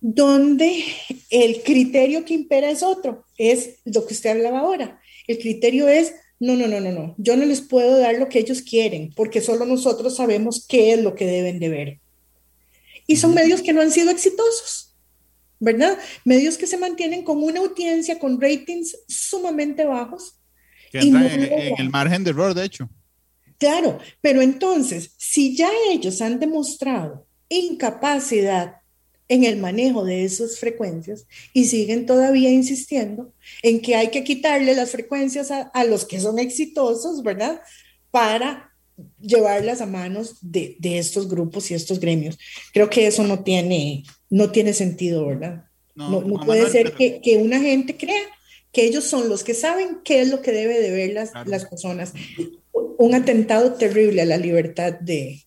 [0.00, 0.84] donde
[1.30, 5.00] el criterio que impera es otro, es lo que usted hablaba ahora.
[5.26, 7.14] El criterio es no, no, no, no, no.
[7.18, 11.02] Yo no les puedo dar lo que ellos quieren, porque solo nosotros sabemos qué es
[11.02, 12.00] lo que deben de ver.
[13.06, 14.94] Y son medios que no han sido exitosos,
[15.60, 15.98] ¿verdad?
[16.24, 20.40] Medios que se mantienen con una audiencia, con ratings sumamente bajos.
[20.90, 22.88] Que entran en, el margen de error, de hecho.
[23.58, 28.76] Claro, pero entonces, si ya ellos han demostrado incapacidad
[29.28, 33.32] en el manejo de esas frecuencias y siguen todavía insistiendo
[33.62, 37.62] en que hay que quitarle las frecuencias a, los que son exitosos, ¿verdad?
[38.10, 38.70] Para
[39.20, 42.38] llevarlas a manos de, estos grupos y estos gremios.
[42.72, 45.64] Creo que eso no tiene, no tiene sentido, ¿verdad?
[45.94, 48.22] No, puede ser que, que, una gente crea
[48.72, 51.64] que ellos son los que saben qué es lo que debe de ver las, las
[51.64, 52.12] personas.
[52.98, 55.44] Un atentado terrible a la libertad de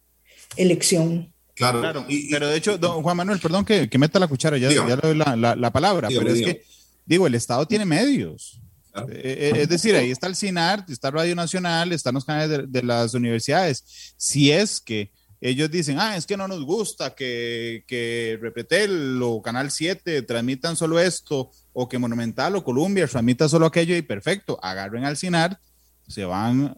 [0.56, 1.34] elección.
[1.58, 5.16] Claro, pero de hecho, Juan Manuel, perdón que, meta la cuchara, ya, ya le doy
[5.16, 6.64] la, palabra, pero es que,
[7.04, 8.62] digo, el Estado tiene medios.
[9.10, 12.84] Eh, eh, es decir, ahí está el CINAR, está Radio Nacional, están los canales de,
[12.84, 14.14] las universidades.
[14.18, 19.42] Si es que ellos dicen, ah, es que no nos gusta que, que Repetel o
[19.42, 24.60] Canal 7 transmitan solo esto, o que Monumental o Columbia transmita solo aquello, y perfecto,
[24.62, 25.60] agarren al CINAR
[26.08, 26.76] se van,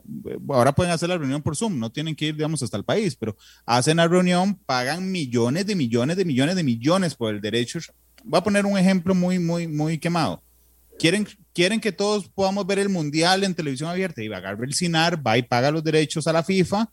[0.49, 3.15] ahora pueden hacer la reunión por Zoom, no tienen que ir, digamos, hasta el país,
[3.15, 7.79] pero hacen la reunión, pagan millones de millones de millones de millones por el derecho.
[8.23, 10.41] Voy a poner un ejemplo muy, muy, muy quemado.
[10.97, 14.73] Quieren, quieren que todos podamos ver el mundial en televisión abierta y va a el
[14.73, 16.89] CINAR, va y paga los derechos a la FIFA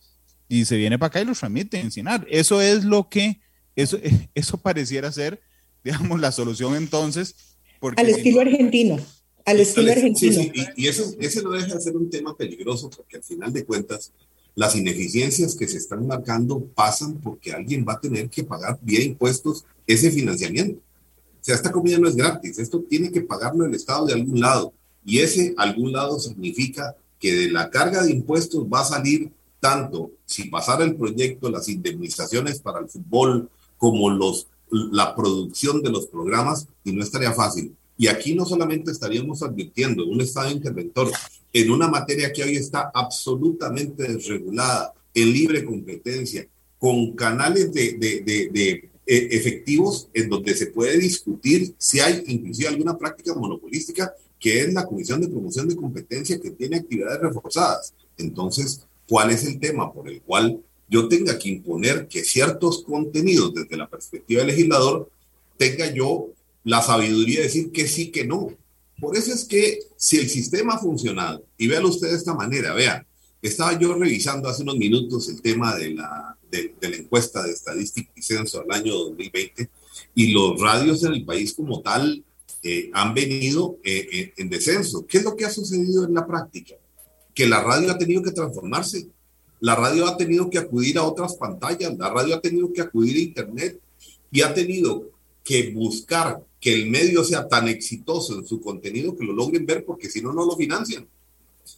[0.49, 2.27] y se viene para acá y los remite en CINAR.
[2.31, 3.41] Eso es lo que,
[3.75, 3.99] eso,
[4.35, 5.41] eso pareciera ser,
[5.83, 7.57] digamos, la solución entonces.
[7.81, 8.99] Porque Al estilo argentino
[9.47, 10.43] al estilo argentino.
[10.77, 14.13] y, eso, ese no deja de ser un tema peligroso porque al final de cuentas
[14.57, 19.03] las ineficiencias que se están marcando pasan porque alguien va a tener que pagar vía
[19.03, 20.81] impuestos ese financiamiento.
[21.41, 24.41] O sea, esta comida no es gratis, esto tiene que pagarlo el Estado de algún
[24.41, 24.73] lado.
[25.05, 29.31] Y ese algún lado significa que de la carga de impuestos va a salir
[29.61, 35.91] tanto si pasara el proyecto, las indemnizaciones para el fútbol, como los, la producción de
[35.91, 37.77] los programas, y no estaría fácil.
[37.99, 41.11] Y aquí no solamente estaríamos advirtiendo un Estado interventor
[41.53, 46.47] en una materia que hoy está absolutamente desregulada, en libre competencia,
[46.79, 52.69] con canales de, de, de, eh, efectivos en donde se puede discutir si hay inclusive
[52.69, 57.95] alguna práctica monopolística, que es la Comisión de Promoción de Competencia que tiene actividades reforzadas.
[58.19, 63.55] Entonces, ¿cuál es el tema por el cual yo tenga que imponer que ciertos contenidos
[63.55, 65.11] desde la perspectiva del legislador
[65.57, 66.29] tenga yo
[66.67, 68.51] la sabiduría de decir que sí, que no.
[69.01, 72.75] Por eso es que si el sistema ha funcionado, y véalo usted de esta manera,
[72.75, 73.07] vea,
[73.41, 78.11] estaba yo revisando hace unos minutos el tema de la, de, la encuesta de estadística
[78.17, 79.71] y censo al año 2020,
[80.17, 82.25] y los radios en el país como tal
[82.65, 85.07] eh, han venido eh, eh, en descenso.
[85.07, 86.75] ¿Qué es lo que ha sucedido en la práctica?
[87.33, 89.07] Que la radio ha tenido que transformarse,
[89.61, 93.19] la radio ha tenido que acudir a otras pantallas, la radio ha tenido que acudir
[93.19, 93.81] a Internet
[94.33, 95.11] y ha tenido
[95.45, 99.85] que buscar que el medio sea tan exitoso en su contenido que lo logren ver
[99.85, 101.07] porque si no, no lo financian.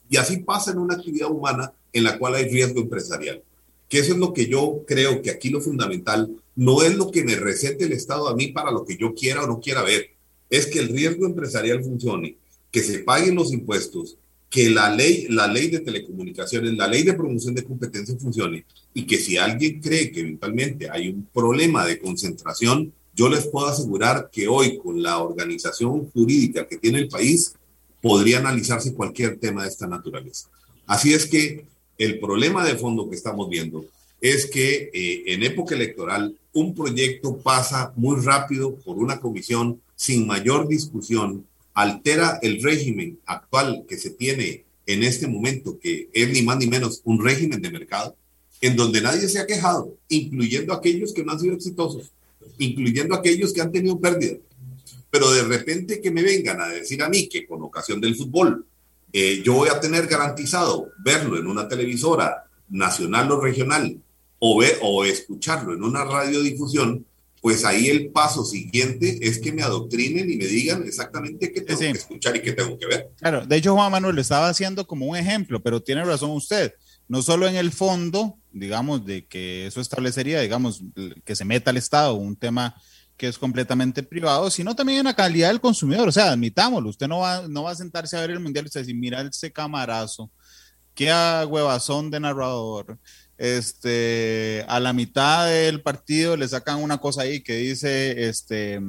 [0.09, 3.43] Y así pasa en una actividad humana en la cual hay riesgo empresarial.
[3.89, 7.25] Que eso es lo que yo creo que aquí lo fundamental no es lo que
[7.25, 10.11] me recete el Estado a mí para lo que yo quiera o no quiera ver.
[10.51, 12.37] Es que el riesgo empresarial funcione,
[12.71, 14.17] que se paguen los impuestos,
[14.51, 18.65] que la ley, la ley de telecomunicaciones, la ley de promoción de competencia funcione
[18.95, 23.67] y que si alguien cree que eventualmente hay un problema de concentración, yo les puedo
[23.67, 27.53] asegurar que hoy, con la organización jurídica que tiene el país,
[28.01, 30.49] podría analizarse cualquier tema de esta naturaleza.
[30.87, 31.67] Así es que
[31.99, 33.85] el problema de fondo que estamos viendo
[34.21, 40.25] es que eh, en época electoral un proyecto pasa muy rápido por una comisión sin
[40.25, 46.43] mayor discusión, altera el régimen actual que se tiene en este momento, que es ni
[46.43, 48.15] más ni menos un régimen de mercado,
[48.61, 52.13] en donde nadie se ha quejado, incluyendo aquellos que no han sido exitosos
[52.59, 54.37] incluyendo aquellos que han tenido pérdida.
[55.11, 58.67] Pero de repente que me vengan a decir a mí que con ocasión del fútbol
[59.13, 63.99] eh, yo voy a tener garantizado verlo en una televisora nacional o regional
[64.39, 67.07] o, ver, o escucharlo en una radiodifusión,
[67.41, 71.81] pues ahí el paso siguiente es que me adoctrinen y me digan exactamente qué tengo
[71.81, 73.09] que escuchar y qué tengo que ver.
[73.19, 76.75] Claro, de hecho Juan Manuel lo estaba haciendo como un ejemplo, pero tiene razón usted
[77.09, 80.83] no solo en el fondo, digamos, de que eso establecería, digamos,
[81.25, 82.75] que se meta al Estado un tema
[83.17, 86.09] que es completamente privado, sino también en la calidad del consumidor.
[86.09, 88.69] O sea, admitámoslo, usted no va, no va a sentarse a ver el mundial y
[88.69, 90.31] usted decir, mira ese camarazo,
[90.95, 91.11] qué
[91.49, 92.99] huevazón de narrador.
[93.37, 98.81] Este, a la mitad del partido le sacan una cosa ahí que dice, este,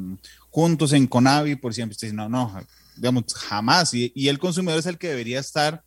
[0.49, 1.97] juntos en Conavi por siempre.
[2.13, 2.59] No, no,
[2.95, 3.93] digamos, jamás.
[3.93, 5.83] Y, el consumidor es el que debería estar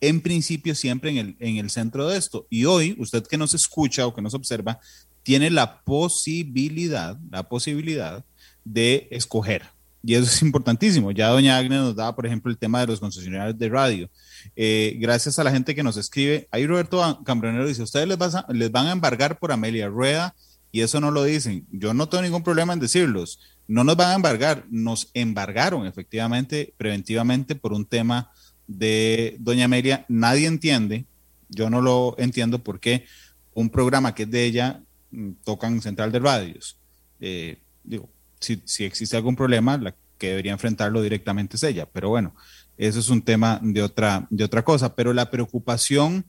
[0.00, 2.46] en principio siempre en el, en el centro de esto.
[2.50, 4.78] Y hoy, usted que nos escucha o que nos observa,
[5.22, 8.24] tiene la posibilidad, la posibilidad
[8.64, 9.62] de escoger.
[10.02, 11.10] Y eso es importantísimo.
[11.10, 14.10] Ya doña Agnes nos daba, por ejemplo, el tema de los concesionarios de radio.
[14.54, 16.48] Eh, gracias a la gente que nos escribe.
[16.50, 18.18] Ahí Roberto Cambronero dice, ustedes les,
[18.50, 20.34] les van a embargar por Amelia Rueda
[20.70, 21.66] y eso no lo dicen.
[21.70, 23.40] Yo no tengo ningún problema en decirlos.
[23.66, 28.30] No nos van a embargar, nos embargaron efectivamente, preventivamente por un tema
[28.68, 30.04] de doña Amelia.
[30.08, 31.04] Nadie entiende,
[31.48, 33.06] yo no lo entiendo por qué
[33.54, 36.76] un programa que es de ella Mm, tocan Central de Radios.
[37.20, 38.08] Eh, digo,
[38.40, 41.86] si, si, existe algún problema, la que debería enfrentarlo directamente es ella.
[41.86, 42.34] Pero bueno,
[42.76, 44.94] eso es un tema de otra, de otra cosa.
[44.94, 46.24] Pero la preocupación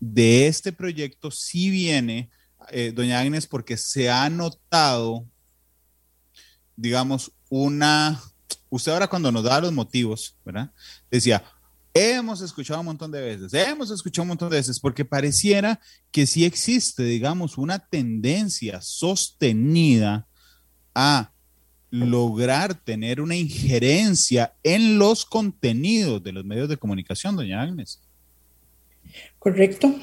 [0.00, 2.30] de este proyecto sí viene,
[2.70, 5.24] eh, doña Agnes, porque se ha notado,
[6.76, 8.20] digamos, una...
[8.68, 10.72] Usted ahora cuando nos da los motivos, ¿verdad?
[11.08, 11.44] Decía,
[11.96, 15.80] Hemos escuchado un montón de veces, hemos escuchado un montón de veces, porque pareciera
[16.10, 20.26] que sí existe, digamos, una tendencia sostenida
[20.92, 21.32] a
[21.90, 28.00] lograr tener una injerencia en los contenidos de los medios de comunicación, doña Agnes.
[29.38, 29.94] Correcto.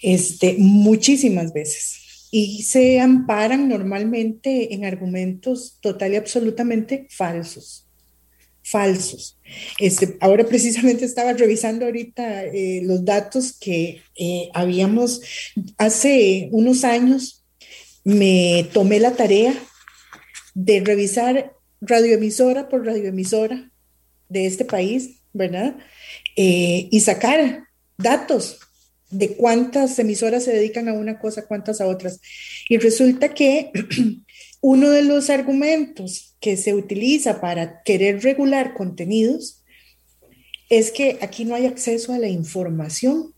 [0.00, 2.28] Este, muchísimas veces.
[2.30, 7.89] Y se amparan normalmente en argumentos total y absolutamente falsos
[8.70, 9.38] falsos.
[9.78, 15.20] Este, ahora precisamente estaba revisando ahorita eh, los datos que eh, habíamos
[15.76, 17.44] hace unos años.
[18.04, 19.54] Me tomé la tarea
[20.54, 23.70] de revisar radioemisora por radioemisora
[24.28, 25.76] de este país, ¿verdad?
[26.36, 27.64] Eh, y sacar
[27.98, 28.60] datos
[29.10, 32.20] de cuántas emisoras se dedican a una cosa, cuántas a otras.
[32.68, 33.72] Y resulta que
[34.60, 39.62] uno de los argumentos que se utiliza para querer regular contenidos
[40.68, 43.34] es que aquí no hay acceso a la información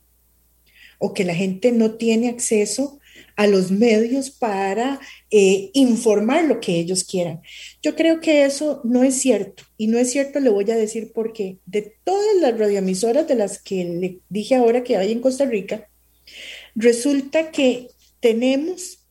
[0.98, 3.00] o que la gente no tiene acceso
[3.36, 5.00] a los medios para
[5.30, 7.40] eh, informar lo que ellos quieran.
[7.82, 11.12] Yo creo que eso no es cierto y no es cierto, le voy a decir
[11.14, 15.44] porque de todas las radioemisoras de las que le dije ahora que hay en Costa
[15.44, 15.88] Rica,
[16.74, 17.88] resulta que
[18.20, 19.01] tenemos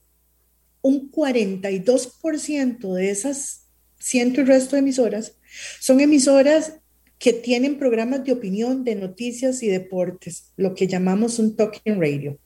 [0.81, 3.61] un 42% de esas
[4.01, 5.35] ciento y resto de emisoras
[5.79, 6.73] son emisoras
[7.19, 12.39] que tienen programas de opinión, de noticias y deportes, lo que llamamos un talking radio,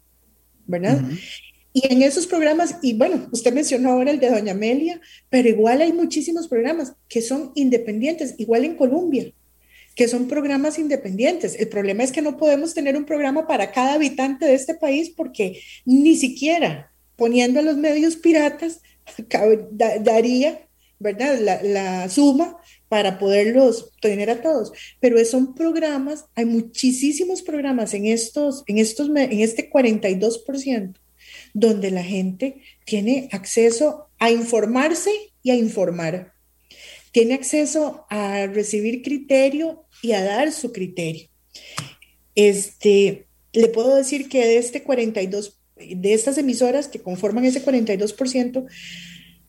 [0.65, 1.01] ¿verdad?
[1.71, 5.81] Y en esos programas, y bueno, usted mencionó ahora el de Doña Amelia, pero igual
[5.81, 9.31] hay muchísimos programas que son independientes, igual en Colombia,
[9.95, 11.55] que son programas independientes.
[11.57, 15.09] El problema es que no podemos tener un programa para cada habitante de este país
[15.09, 18.81] porque ni siquiera poniendo a los medios piratas,
[20.01, 20.67] daría,
[20.99, 21.39] ¿verdad?
[21.63, 22.57] La, suma
[22.87, 24.71] para poderlos tener a todos.
[24.99, 30.93] Pero son programas, hay muchísimos programas en estos, en estos, en este 42%,
[31.53, 35.11] donde la gente tiene acceso a informarse
[35.43, 36.33] y a informar.
[37.11, 41.29] Tiene acceso a recibir criterio y a dar su criterio.
[42.35, 48.65] Este, le puedo decir que de este 42% de estas emisoras que conforman ese 42%,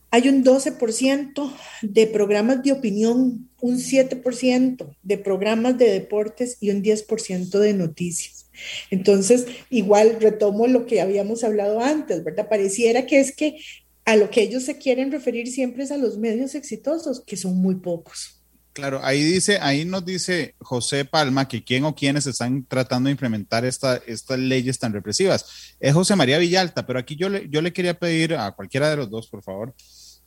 [0.09, 6.81] hay un 12% de programas de opinión, un 7% de programas de deportes y un
[6.81, 8.49] 10% de noticias.
[8.89, 12.47] Entonces, igual retomo lo que habíamos hablado antes, ¿verdad?
[12.49, 13.57] Pareciera que es que
[14.05, 17.57] a lo que ellos se quieren referir siempre es a los medios exitosos, que son
[17.57, 18.36] muy pocos.
[18.77, 23.13] Claro, ahí dice, ahí nos dice José Palma que quién o quiénes están tratando de
[23.13, 25.75] implementar esta, estas leyes tan represivas.
[25.79, 28.97] Es José María Villalta, pero aquí yo le, yo le quería pedir a cualquiera de
[28.97, 29.73] los dos, por favor,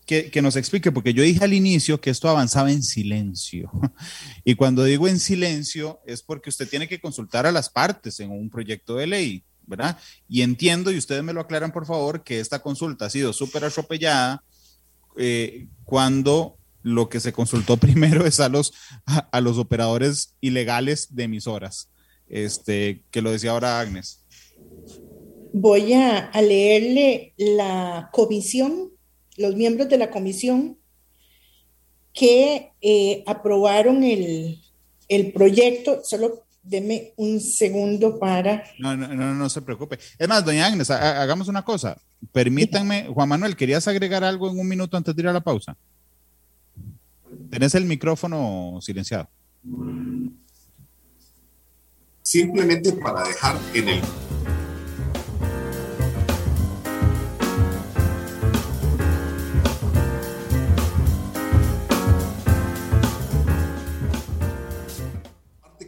[0.05, 3.71] que, que, nos explique, porque yo dije al inicio que esto avanzaba en silencio.
[4.45, 8.33] Y cuando digo en silencio es porque usted tiene que consultar a las partes en
[8.33, 9.97] un proyecto de ley, ¿verdad?
[10.29, 13.65] Y entiendo, y ustedes me lo aclaran, por favor, que esta consulta ha sido súper
[13.65, 14.43] atropellada
[15.17, 18.73] eh, cuando lo que se consultó primero es a los,
[19.07, 21.89] a, los operadores ilegales de emisoras,
[22.29, 24.25] este, que lo decía ahora Agnes.
[25.53, 28.91] Voy a, leerle la comisión,
[29.37, 30.79] los miembros de la comisión
[32.13, 34.61] que eh, aprobaron el,
[35.09, 38.65] el proyecto, solo deme un segundo para...
[38.79, 39.99] No, no, no, no se preocupe.
[40.19, 41.97] Es más, doña Agnes, hagamos una cosa.
[42.33, 45.77] Permítanme, Juan Manuel, ¿querías agregar algo en un minuto antes de ir a la pausa?
[47.51, 49.29] Tenés el micrófono silenciado.
[52.23, 54.01] Simplemente para dejar en el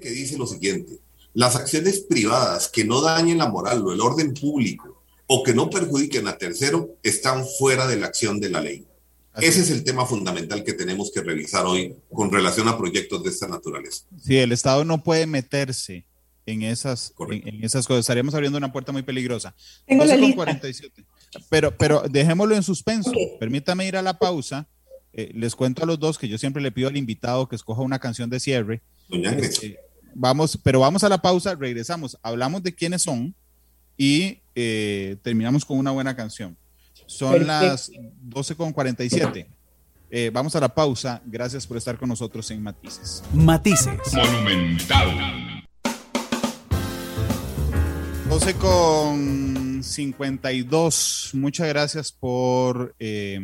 [0.00, 0.98] que dice lo siguiente,
[1.32, 5.70] las acciones privadas que no dañen la moral o el orden público o que no
[5.70, 8.84] perjudiquen a tercero están fuera de la acción de la ley.
[9.36, 13.30] Ese es el tema fundamental que tenemos que revisar hoy con relación a proyectos de
[13.30, 14.04] esta naturaleza.
[14.20, 16.04] Sí, el Estado no puede meterse
[16.44, 18.00] en esas, en, esas cosas.
[18.00, 19.54] Estaríamos abriendo una puerta muy peligrosa.
[19.86, 20.16] Tengo la
[21.48, 23.12] Pero, pero dejémoslo en suspenso.
[23.40, 24.68] Permítame ir a la pausa.
[25.14, 27.82] Eh, les cuento a los dos que yo siempre le pido al invitado que escoja
[27.82, 28.82] una canción de cierre.
[29.10, 29.78] Este,
[30.14, 33.34] vamos, pero vamos a la pausa, regresamos, hablamos de quiénes son
[33.96, 36.56] y eh, terminamos con una buena canción.
[37.12, 39.46] Son las 12.47.
[40.10, 41.22] Eh, vamos a la pausa.
[41.26, 43.22] Gracias por estar con nosotros en Matices.
[43.34, 44.14] Matices.
[44.14, 45.62] Monumental.
[48.28, 51.30] 12 con 52.
[51.34, 53.38] Muchas gracias por eh,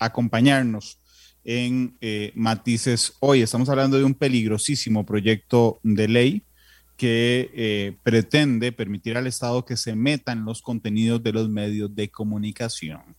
[0.00, 0.98] acompañarnos
[1.44, 3.42] en eh, Matices hoy.
[3.42, 6.42] Estamos hablando de un peligrosísimo proyecto de ley
[7.02, 11.92] que eh, pretende permitir al Estado que se meta en los contenidos de los medios
[11.92, 13.16] de comunicación.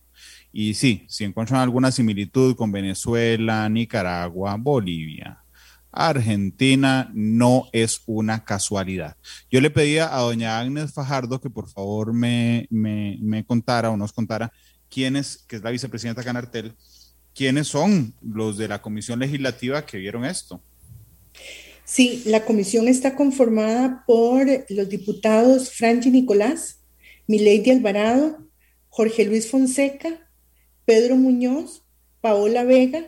[0.50, 5.44] Y sí, si encuentran alguna similitud con Venezuela, Nicaragua, Bolivia,
[5.92, 9.18] Argentina, no es una casualidad.
[9.50, 14.14] Yo le pedía a doña Agnes Fajardo que por favor me, me, contara o nos
[14.14, 14.50] contara
[14.88, 16.72] quién es, que es la vicepresidenta Canartel,
[17.34, 20.62] quiénes son los de la comisión legislativa que vieron esto.
[21.84, 26.82] Sí, la comisión está conformada por los diputados Franchi Nicolás,
[27.26, 28.38] Milady Alvarado,
[28.88, 30.30] Jorge Luis Fonseca,
[30.86, 31.82] Pedro Muñoz,
[32.22, 33.06] Paola Vega,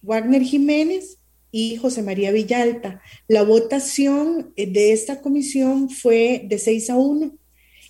[0.00, 1.18] Wagner Jiménez
[1.50, 3.02] y José María Villalta.
[3.26, 7.36] La votación eh, de esta comisión fue de 6 a 1.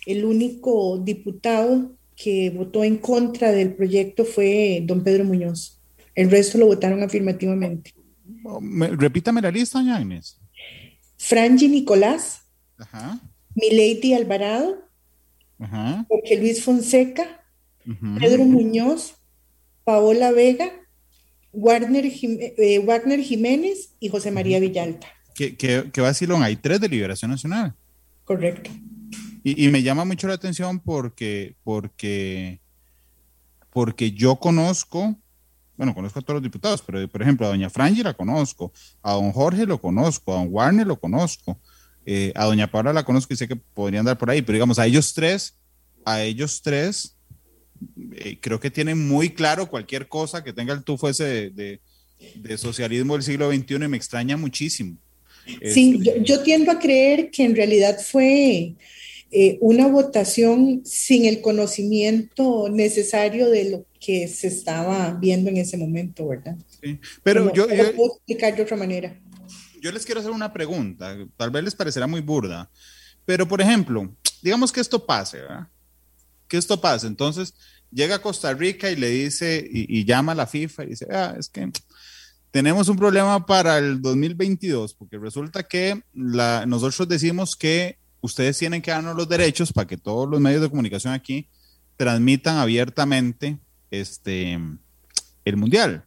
[0.07, 5.79] El único diputado que votó en contra del proyecto fue don Pedro Muñoz.
[6.15, 7.93] El resto lo votaron afirmativamente
[8.97, 10.39] repítame la lista, Agnes.
[11.17, 12.41] Frangi Nicolás,
[12.77, 13.19] Ajá.
[13.55, 14.89] Milady Alvarado,
[15.59, 16.05] Ajá.
[16.09, 17.43] Jorge Luis Fonseca,
[18.19, 19.15] Pedro Muñoz,
[19.83, 20.71] Paola Vega,
[21.53, 25.07] Wagner, eh, Wagner Jiménez y José María Villalta.
[25.33, 26.43] ¿Qué, qué, qué vacilón?
[26.43, 27.75] Hay tres de Liberación Nacional.
[28.23, 28.71] Correcto.
[29.43, 32.61] Y, y, me llama mucho la atención porque, porque,
[33.69, 35.15] porque yo conozco
[35.77, 38.71] bueno, conozco a todos los diputados, pero por ejemplo a doña Frangi la conozco,
[39.01, 41.59] a don Jorge lo conozco, a don Warner lo conozco,
[42.05, 44.79] eh, a doña Paula la conozco y sé que podrían andar por ahí, pero digamos,
[44.79, 45.57] a ellos tres,
[46.05, 47.15] a ellos tres,
[48.13, 51.79] eh, creo que tienen muy claro cualquier cosa que tenga el tufo ese de,
[52.57, 54.97] socialismo del siglo XXI y me extraña muchísimo.
[55.45, 58.75] Sí, este, yo tiendo a creer que en realidad fue
[59.31, 65.77] eh, una votación sin el conocimiento necesario de lo que se estaba viendo en ese
[65.77, 66.55] momento, ¿verdad?
[66.81, 69.19] Sí, pero yo, yo, puedo explicar de otra manera.
[69.81, 72.69] Yo les quiero hacer una pregunta, tal vez les parecerá muy burda,
[73.25, 75.67] pero por ejemplo, digamos que esto pase, ¿verdad?
[76.47, 77.55] Que esto pase, entonces
[77.91, 81.35] llega a Costa Rica y le dice, y, llama a la FIFA y dice, ah,
[81.37, 81.71] es que
[82.51, 88.81] tenemos un problema para el 2022, porque resulta que la, nosotros decimos que ustedes tienen
[88.81, 91.47] que darnos los derechos para que todos los medios de comunicación aquí
[91.97, 93.59] transmitan abiertamente
[93.91, 94.59] este,
[95.45, 96.05] el mundial.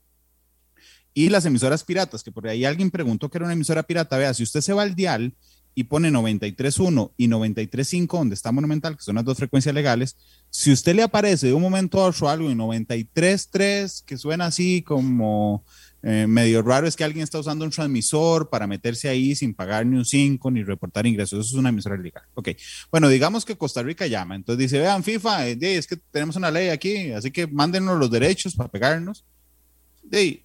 [1.14, 4.34] Y las emisoras piratas, que por ahí alguien preguntó que era una emisora pirata, vea,
[4.34, 5.34] si usted se va al dial
[5.74, 10.16] y pone 93.1 y 93.5, donde está Monumental, que son las dos frecuencias legales,
[10.50, 14.82] si usted le aparece de un momento a otro algo en 93.3, que suena así
[14.82, 15.64] como
[16.02, 19.84] eh, medio raro es que alguien está usando un transmisor para meterse ahí sin pagar
[19.84, 21.40] ni un 5 ni reportar ingresos.
[21.40, 22.22] Eso es una emisora legal.
[22.34, 22.50] Ok.
[22.90, 24.36] Bueno, digamos que Costa Rica llama.
[24.36, 28.10] Entonces dice, vean, FIFA, eh, es que tenemos una ley aquí, así que mándenos los
[28.10, 29.24] derechos para pegarnos.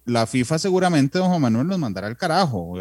[0.04, 2.74] La FIFA seguramente, don Juan Manuel, nos mandará al carajo.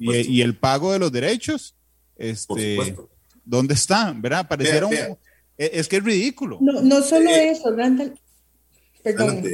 [0.00, 1.76] y, el pago de los derechos,
[2.16, 2.96] este,
[3.44, 4.12] ¿dónde está?
[4.16, 4.48] ¿Verdad?
[4.48, 4.90] Parecieron.
[5.56, 6.58] Es que es ridículo.
[6.60, 8.18] No, no solo eh, eso, Randall.
[9.04, 9.44] Perdón.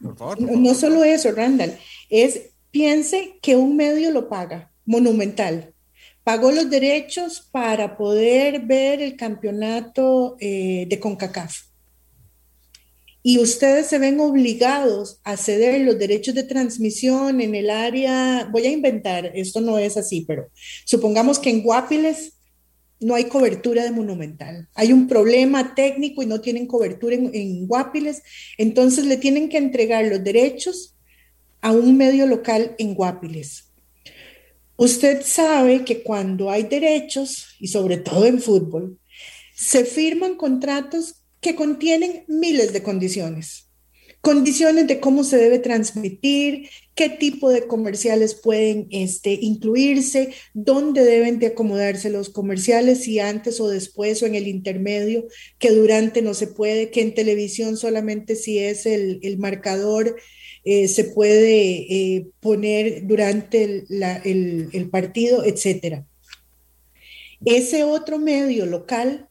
[0.00, 1.76] No, solo eso, Randall,
[2.08, 2.40] es
[2.70, 5.74] piense que un medio lo paga, monumental.
[6.24, 11.56] Pagó los derechos para poder ver el campeonato eh, de CONCACAF.
[13.22, 18.66] y ustedes se ven obligados a ceder los derechos de transmisión en el área, voy
[18.66, 20.48] a inventar, esto no es así, pero
[20.86, 22.39] supongamos que en Guapiles
[23.00, 24.68] no hay cobertura de monumental.
[24.74, 28.22] Hay un problema técnico y no tienen cobertura en, Guapiles,
[28.58, 30.94] entonces le tienen que entregar los derechos
[31.62, 33.70] a un medio local en Guapiles.
[34.76, 38.98] Usted sabe que cuando hay derechos, y sobre todo en fútbol,
[39.54, 43.68] se firman contratos que contienen miles de condiciones.
[44.20, 46.68] Condiciones de cómo se debe transmitir,
[47.00, 53.58] qué tipo de comerciales pueden este, incluirse, dónde deben de acomodarse los comerciales, si antes
[53.58, 55.24] o después o en el intermedio,
[55.58, 60.14] que durante no se puede, que en televisión solamente si es el, marcador
[60.64, 66.04] eh, se puede eh, poner durante el, el partido, etc.
[67.46, 69.26] Ese otro medio local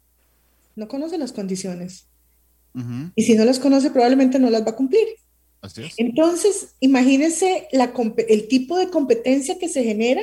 [0.76, 2.08] no conoce las condiciones.
[3.14, 5.06] Y si no las conoce, probablemente no las va a cumplir.
[5.98, 10.22] Entonces, imagínense el tipo de competencia que se genera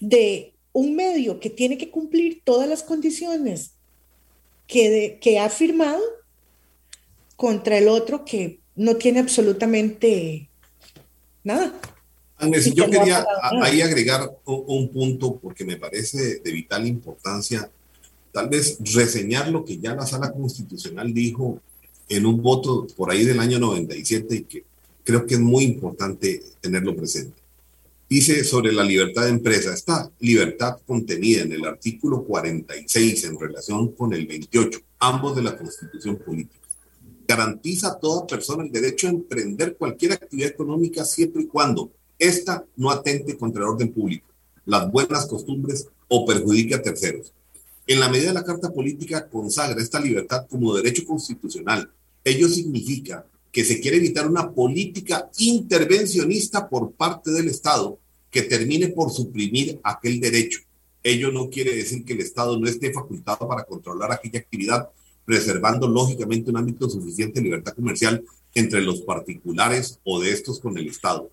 [0.00, 3.72] de un medio que tiene que cumplir todas las condiciones
[4.66, 6.02] que, que ha firmado
[7.36, 10.48] contra el otro que no tiene absolutamente
[11.42, 11.72] nada.
[12.38, 13.24] Agnes, yo quería
[13.62, 17.70] ahí agregar un, punto porque me parece de vital importancia.
[18.30, 21.60] Tal vez reseñar lo que ya la sala constitucional dijo
[22.08, 24.64] en un voto por ahí del año 97 y que
[25.04, 27.36] creo que es muy importante tenerlo presente.
[28.08, 33.92] Dice sobre la libertad de empresa, esta libertad contenida en el artículo 46 en relación
[33.92, 36.68] con el 28, ambos de la constitución política.
[37.26, 42.64] Garantiza a toda persona el derecho a emprender cualquier actividad económica siempre y cuando ésta
[42.76, 44.26] no atente contra el orden público,
[44.64, 47.32] las buenas costumbres o perjudique a terceros
[47.86, 51.90] en la medida de la Carta Política consagra esta libertad como derecho constitucional.
[52.24, 57.98] Ello significa que se quiere evitar una política intervencionista por parte del Estado
[58.30, 60.60] que termine por suprimir aquel derecho.
[61.02, 64.90] Ello no quiere decir que el Estado no esté facultado para controlar aquella actividad,
[65.24, 68.24] preservando lógicamente un ámbito suficiente de libertad comercial
[68.54, 71.30] entre los particulares o de estos con el Estado.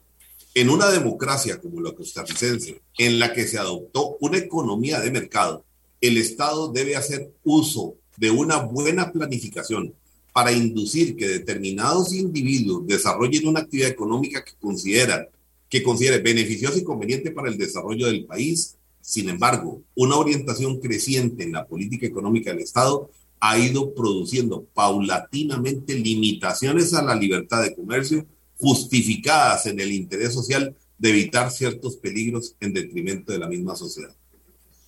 [0.54, 5.66] En una democracia como la costarricense, en la que se adoptó una economía de mercado,
[6.04, 9.94] el Estado debe hacer uso de una buena planificación
[10.34, 15.28] para inducir que determinados individuos desarrollen una actividad económica que consideran
[15.70, 18.76] que considere beneficiosa y conveniente para el desarrollo del país.
[19.02, 25.96] Sin embargo, una orientación creciente en la política económica del Estado ha ido produciendo paulatinamente
[25.96, 28.26] limitaciones a la libertad de comercio
[28.60, 34.14] justificadas en el interés social de evitar ciertos peligros en detrimento de la misma sociedad.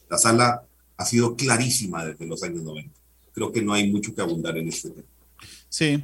[0.08, 0.68] La sala
[0.98, 2.94] ha sido clarísima desde los años 90.
[3.34, 5.08] Creo que no hay mucho que abundar en este tema.
[5.70, 6.04] Sí,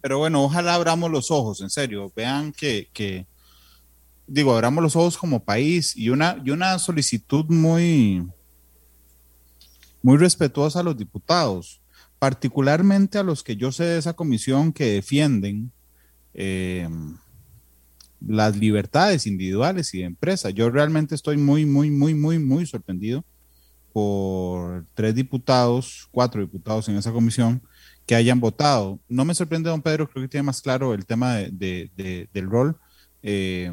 [0.00, 2.12] pero bueno, ojalá abramos los ojos, en serio.
[2.14, 3.26] Vean que, que
[4.26, 8.26] digo, abramos los ojos como país y una, y una solicitud muy,
[10.02, 11.80] muy respetuosa a los diputados,
[12.18, 15.70] particularmente a los que yo sé de esa comisión que defienden
[16.34, 16.88] eh,
[18.26, 20.50] las libertades individuales y de empresa.
[20.50, 23.24] Yo realmente estoy muy, muy, muy, muy, muy sorprendido
[23.92, 27.62] por tres diputados, cuatro diputados en esa comisión
[28.06, 28.98] que hayan votado.
[29.08, 32.76] No me sorprende, don Pedro, creo que tiene más claro el tema de, del rol.
[33.22, 33.72] Eh,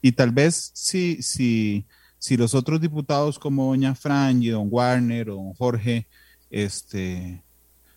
[0.00, 1.84] y tal vez si, si,
[2.18, 6.06] si los otros diputados como doña Frangi, don Warner o don Jorge,
[6.50, 7.42] este,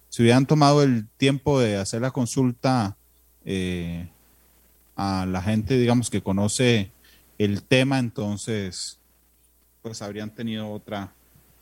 [0.09, 2.97] se hubieran tomado el tiempo de hacer la consulta
[3.45, 4.09] eh,
[4.95, 6.91] a la gente, digamos, que conoce
[7.37, 8.99] el tema, entonces,
[9.81, 11.13] pues habrían tenido otra,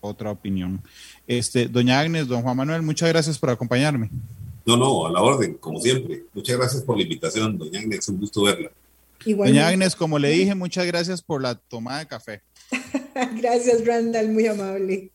[0.08, 0.82] otra opinión.
[1.28, 4.10] Este, doña Agnes, don Juan Manuel, muchas gracias por acompañarme.
[4.66, 6.24] No, no, a la orden, como siempre.
[6.34, 8.72] Muchas gracias por la invitación, doña Agnes, un gusto verla.
[9.26, 12.41] Doña Agnes, como le dije, muchas gracias por la tomada de café.
[13.41, 15.12] gracias, Randall, muy amable.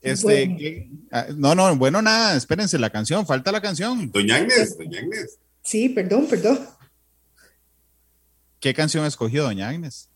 [0.00, 4.10] Este, ah, no, no, bueno, nada, espérense la canción, falta la canción.
[4.10, 5.38] Doña Agnes, doña Agnes.
[5.62, 6.58] Sí, perdón, perdón.
[8.60, 10.08] ¿Qué canción escogió doña Agnes?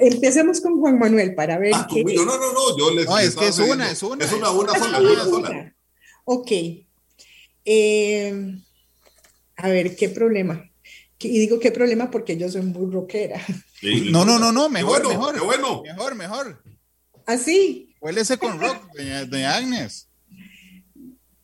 [0.00, 1.72] Empecemos con Juan Manuel para ver.
[1.74, 2.02] Ah, qué...
[2.02, 3.06] No, no, no, yo les.
[3.06, 4.24] No, es que es una, es una.
[4.24, 5.76] Es una, una sola, una sola.
[6.24, 6.50] Ok.
[7.64, 8.58] Eh,
[9.56, 10.70] a ver, ¿qué problema?
[11.18, 13.42] Y digo qué problema porque yo soy muy rockera.
[14.10, 15.34] no, no, no, no, mejor, bueno, mejor.
[15.34, 15.82] Qué bueno.
[15.82, 16.62] Mejor, mejor.
[17.26, 17.94] ¿Así?
[18.00, 18.76] Huélese con rock,
[19.28, 20.08] doña, Agnes.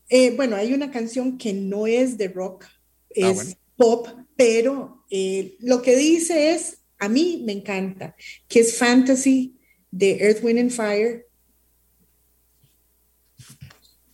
[0.09, 2.69] Eh, bueno, hay una canción que no es de rock, ah,
[3.09, 8.15] es pop, pero eh, lo que dice es a mí me encanta,
[8.47, 9.59] que es Fantasy
[9.91, 11.27] de Earth, Wind and Fire.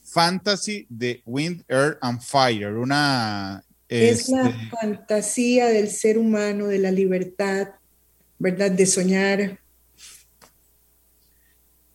[0.03, 3.63] Fantasy de Wind, Air and Fire, una...
[3.87, 7.69] Es la este, fantasía del ser humano, de la libertad,
[8.39, 8.71] ¿verdad?
[8.71, 9.59] De soñar.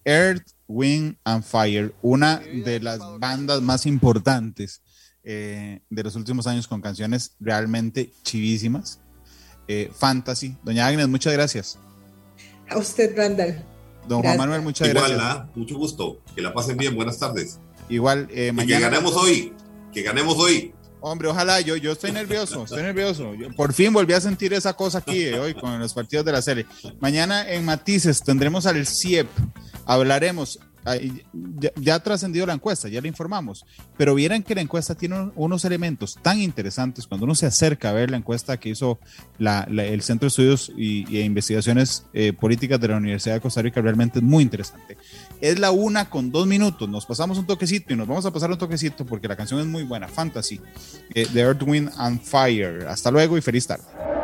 [0.05, 4.81] Earth, Wind and Fire, una de las bandas más importantes
[5.25, 9.01] eh, de los últimos años con canciones realmente chivísimas.
[9.69, 10.57] Eh, fantasy.
[10.63, 11.79] Doña Agnes, muchas gracias.
[12.69, 13.65] A usted, Randall.
[14.09, 15.19] Don Juan Manuel, muchas gracias.
[15.21, 15.49] ¿ah?
[15.55, 16.19] mucho gusto.
[16.35, 16.95] Que la pasen bien.
[16.95, 17.59] Buenas tardes.
[17.89, 18.79] Igual, eh, mañana.
[18.79, 19.53] que ganemos hoy.
[19.93, 20.75] Que ganemos hoy.
[21.07, 23.31] Hombre, ojalá, yo, yo estoy nervioso, estoy nervioso.
[23.57, 26.41] por fin volví a sentir esa cosa aquí eh, hoy con los partidos de la
[26.41, 26.65] serie.
[26.99, 29.29] Mañana en Matices tendremos al CIEP,
[29.85, 30.61] hablaremos
[31.81, 33.65] ya, ha trascendido la encuesta, ya le informamos,
[33.97, 37.93] pero vieran que la encuesta tiene unos elementos tan interesantes cuando uno se acerca a
[37.93, 38.99] ver la encuesta que hizo
[39.39, 43.81] el Centro de Estudios y, e Investigaciones eh, Políticas de la Universidad de Costa Rica,
[43.81, 44.97] realmente es muy interesante.
[45.41, 48.51] Es la una con dos minutos, nos pasamos un toquecito y nos vamos a pasar
[48.51, 50.61] un toquecito porque la canción es muy buena, Fantasy,
[51.15, 52.87] eh, de Earth, Wind and Fire.
[52.87, 54.24] Hasta luego y feliz tarde.